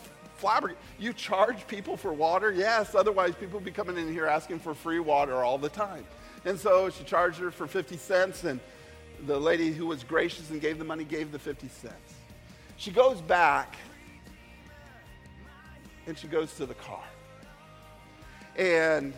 flabbergasted. 0.40 0.82
You 0.98 1.12
charge 1.12 1.66
people 1.66 1.96
for 1.96 2.12
water? 2.12 2.52
Yes, 2.52 2.94
otherwise 2.94 3.34
people 3.34 3.60
be 3.60 3.70
coming 3.70 3.96
in 3.96 4.12
here 4.12 4.26
asking 4.26 4.60
for 4.60 4.74
free 4.74 5.00
water 5.00 5.44
all 5.44 5.58
the 5.58 5.68
time. 5.68 6.04
And 6.44 6.58
so 6.58 6.90
she 6.90 7.04
charged 7.04 7.38
her 7.38 7.50
for 7.50 7.66
50 7.66 7.96
cents, 7.96 8.44
and 8.44 8.60
the 9.26 9.38
lady 9.38 9.70
who 9.70 9.86
was 9.86 10.02
gracious 10.02 10.50
and 10.50 10.60
gave 10.60 10.78
the 10.78 10.84
money 10.84 11.04
gave 11.04 11.32
the 11.32 11.38
50 11.38 11.68
cents. 11.68 12.14
She 12.76 12.90
goes 12.90 13.20
back 13.20 13.76
and 16.06 16.16
she 16.16 16.26
goes 16.26 16.54
to 16.54 16.66
the 16.66 16.74
car. 16.74 17.04
And 18.56 19.12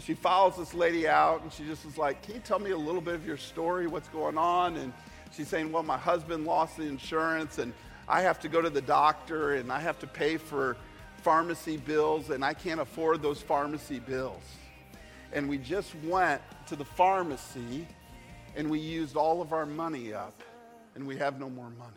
she 0.00 0.14
follows 0.14 0.56
this 0.56 0.74
lady 0.74 1.06
out 1.08 1.42
and 1.42 1.52
she 1.52 1.64
just 1.64 1.84
is 1.84 1.98
like, 1.98 2.22
Can 2.22 2.36
you 2.36 2.40
tell 2.40 2.58
me 2.58 2.70
a 2.70 2.76
little 2.76 3.00
bit 3.00 3.14
of 3.14 3.26
your 3.26 3.36
story? 3.36 3.86
What's 3.86 4.08
going 4.08 4.38
on? 4.38 4.76
And 4.76 4.92
she's 5.36 5.48
saying, 5.48 5.72
Well, 5.72 5.82
my 5.82 5.98
husband 5.98 6.44
lost 6.44 6.76
the 6.76 6.84
insurance 6.84 7.58
and 7.58 7.72
I 8.08 8.22
have 8.22 8.40
to 8.40 8.48
go 8.48 8.60
to 8.60 8.70
the 8.70 8.82
doctor 8.82 9.54
and 9.54 9.72
I 9.72 9.80
have 9.80 9.98
to 10.00 10.06
pay 10.06 10.36
for 10.36 10.76
pharmacy 11.22 11.78
bills 11.78 12.30
and 12.30 12.44
I 12.44 12.52
can't 12.52 12.80
afford 12.80 13.22
those 13.22 13.40
pharmacy 13.40 13.98
bills. 13.98 14.42
And 15.32 15.48
we 15.48 15.58
just 15.58 15.94
went 16.04 16.42
to 16.66 16.76
the 16.76 16.84
pharmacy 16.84 17.86
and 18.56 18.70
we 18.70 18.78
used 18.78 19.16
all 19.16 19.40
of 19.40 19.52
our 19.52 19.66
money 19.66 20.12
up 20.12 20.42
and 20.94 21.06
we 21.06 21.16
have 21.16 21.40
no 21.40 21.48
more 21.48 21.70
money. 21.70 21.92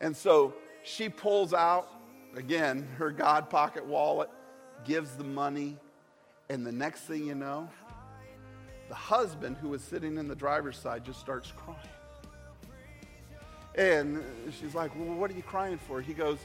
And 0.00 0.16
so 0.16 0.54
she 0.82 1.08
pulls 1.08 1.54
out, 1.54 1.88
again, 2.36 2.86
her 2.98 3.10
God 3.10 3.48
pocket 3.48 3.86
wallet, 3.86 4.28
gives 4.84 5.14
the 5.14 5.24
money, 5.24 5.76
and 6.48 6.66
the 6.66 6.72
next 6.72 7.02
thing 7.02 7.24
you 7.24 7.36
know, 7.36 7.68
the 8.88 8.94
husband 8.94 9.56
who 9.56 9.68
was 9.68 9.80
sitting 9.82 10.18
in 10.18 10.26
the 10.28 10.34
driver's 10.34 10.76
side 10.76 11.04
just 11.04 11.20
starts 11.20 11.52
crying. 11.56 11.78
And 13.76 14.22
she's 14.60 14.74
like, 14.74 14.90
Well, 14.96 15.14
what 15.14 15.30
are 15.30 15.34
you 15.34 15.42
crying 15.42 15.78
for? 15.78 16.00
He 16.00 16.14
goes, 16.14 16.38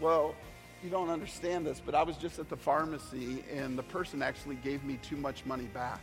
Well, 0.00 0.34
you 0.82 0.90
don't 0.90 1.10
understand 1.10 1.66
this, 1.66 1.80
but 1.84 1.94
I 1.94 2.02
was 2.02 2.16
just 2.16 2.38
at 2.38 2.48
the 2.48 2.56
pharmacy 2.56 3.44
and 3.52 3.76
the 3.76 3.82
person 3.82 4.22
actually 4.22 4.56
gave 4.56 4.84
me 4.84 4.98
too 5.02 5.16
much 5.16 5.44
money 5.44 5.66
back. 5.74 6.00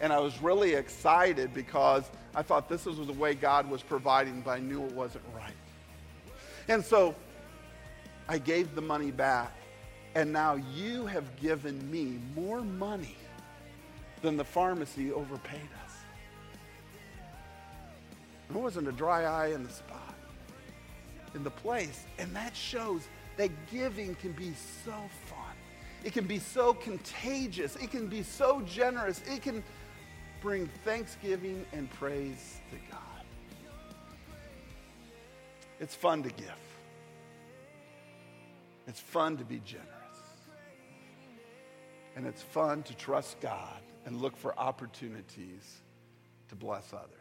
And 0.00 0.12
I 0.12 0.18
was 0.18 0.40
really 0.40 0.72
excited 0.72 1.52
because 1.52 2.04
I 2.34 2.42
thought 2.42 2.68
this 2.68 2.86
was 2.86 2.96
the 3.06 3.12
way 3.12 3.34
God 3.34 3.68
was 3.68 3.82
providing, 3.82 4.40
but 4.40 4.52
I 4.52 4.58
knew 4.58 4.82
it 4.84 4.92
wasn't 4.92 5.24
right. 5.36 5.52
And 6.68 6.82
so 6.82 7.14
I 8.28 8.38
gave 8.38 8.74
the 8.74 8.80
money 8.80 9.10
back, 9.10 9.52
and 10.14 10.32
now 10.32 10.54
you 10.54 11.04
have 11.06 11.36
given 11.36 11.90
me 11.90 12.18
more 12.34 12.62
money 12.62 13.16
than 14.22 14.36
the 14.36 14.44
pharmacy 14.44 15.12
overpaid 15.12 15.60
us. 15.60 15.79
There 18.50 18.60
wasn't 18.60 18.88
a 18.88 18.92
dry 18.92 19.24
eye 19.24 19.48
in 19.48 19.62
the 19.62 19.70
spot, 19.70 20.14
in 21.34 21.44
the 21.44 21.50
place. 21.50 22.04
And 22.18 22.34
that 22.34 22.56
shows 22.56 23.08
that 23.36 23.50
giving 23.70 24.14
can 24.16 24.32
be 24.32 24.52
so 24.84 24.92
fun. 25.26 25.54
It 26.02 26.12
can 26.12 26.26
be 26.26 26.38
so 26.38 26.74
contagious. 26.74 27.76
It 27.76 27.90
can 27.90 28.08
be 28.08 28.22
so 28.22 28.60
generous. 28.62 29.20
It 29.30 29.42
can 29.42 29.62
bring 30.40 30.66
thanksgiving 30.84 31.64
and 31.72 31.90
praise 31.90 32.60
to 32.70 32.76
God. 32.90 33.00
It's 35.78 35.94
fun 35.94 36.22
to 36.24 36.30
give. 36.30 36.50
It's 38.86 39.00
fun 39.00 39.36
to 39.36 39.44
be 39.44 39.60
generous. 39.64 39.86
And 42.16 42.26
it's 42.26 42.42
fun 42.42 42.82
to 42.84 42.94
trust 42.96 43.38
God 43.40 43.80
and 44.04 44.20
look 44.20 44.36
for 44.36 44.58
opportunities 44.58 45.82
to 46.48 46.56
bless 46.56 46.92
others. 46.92 47.19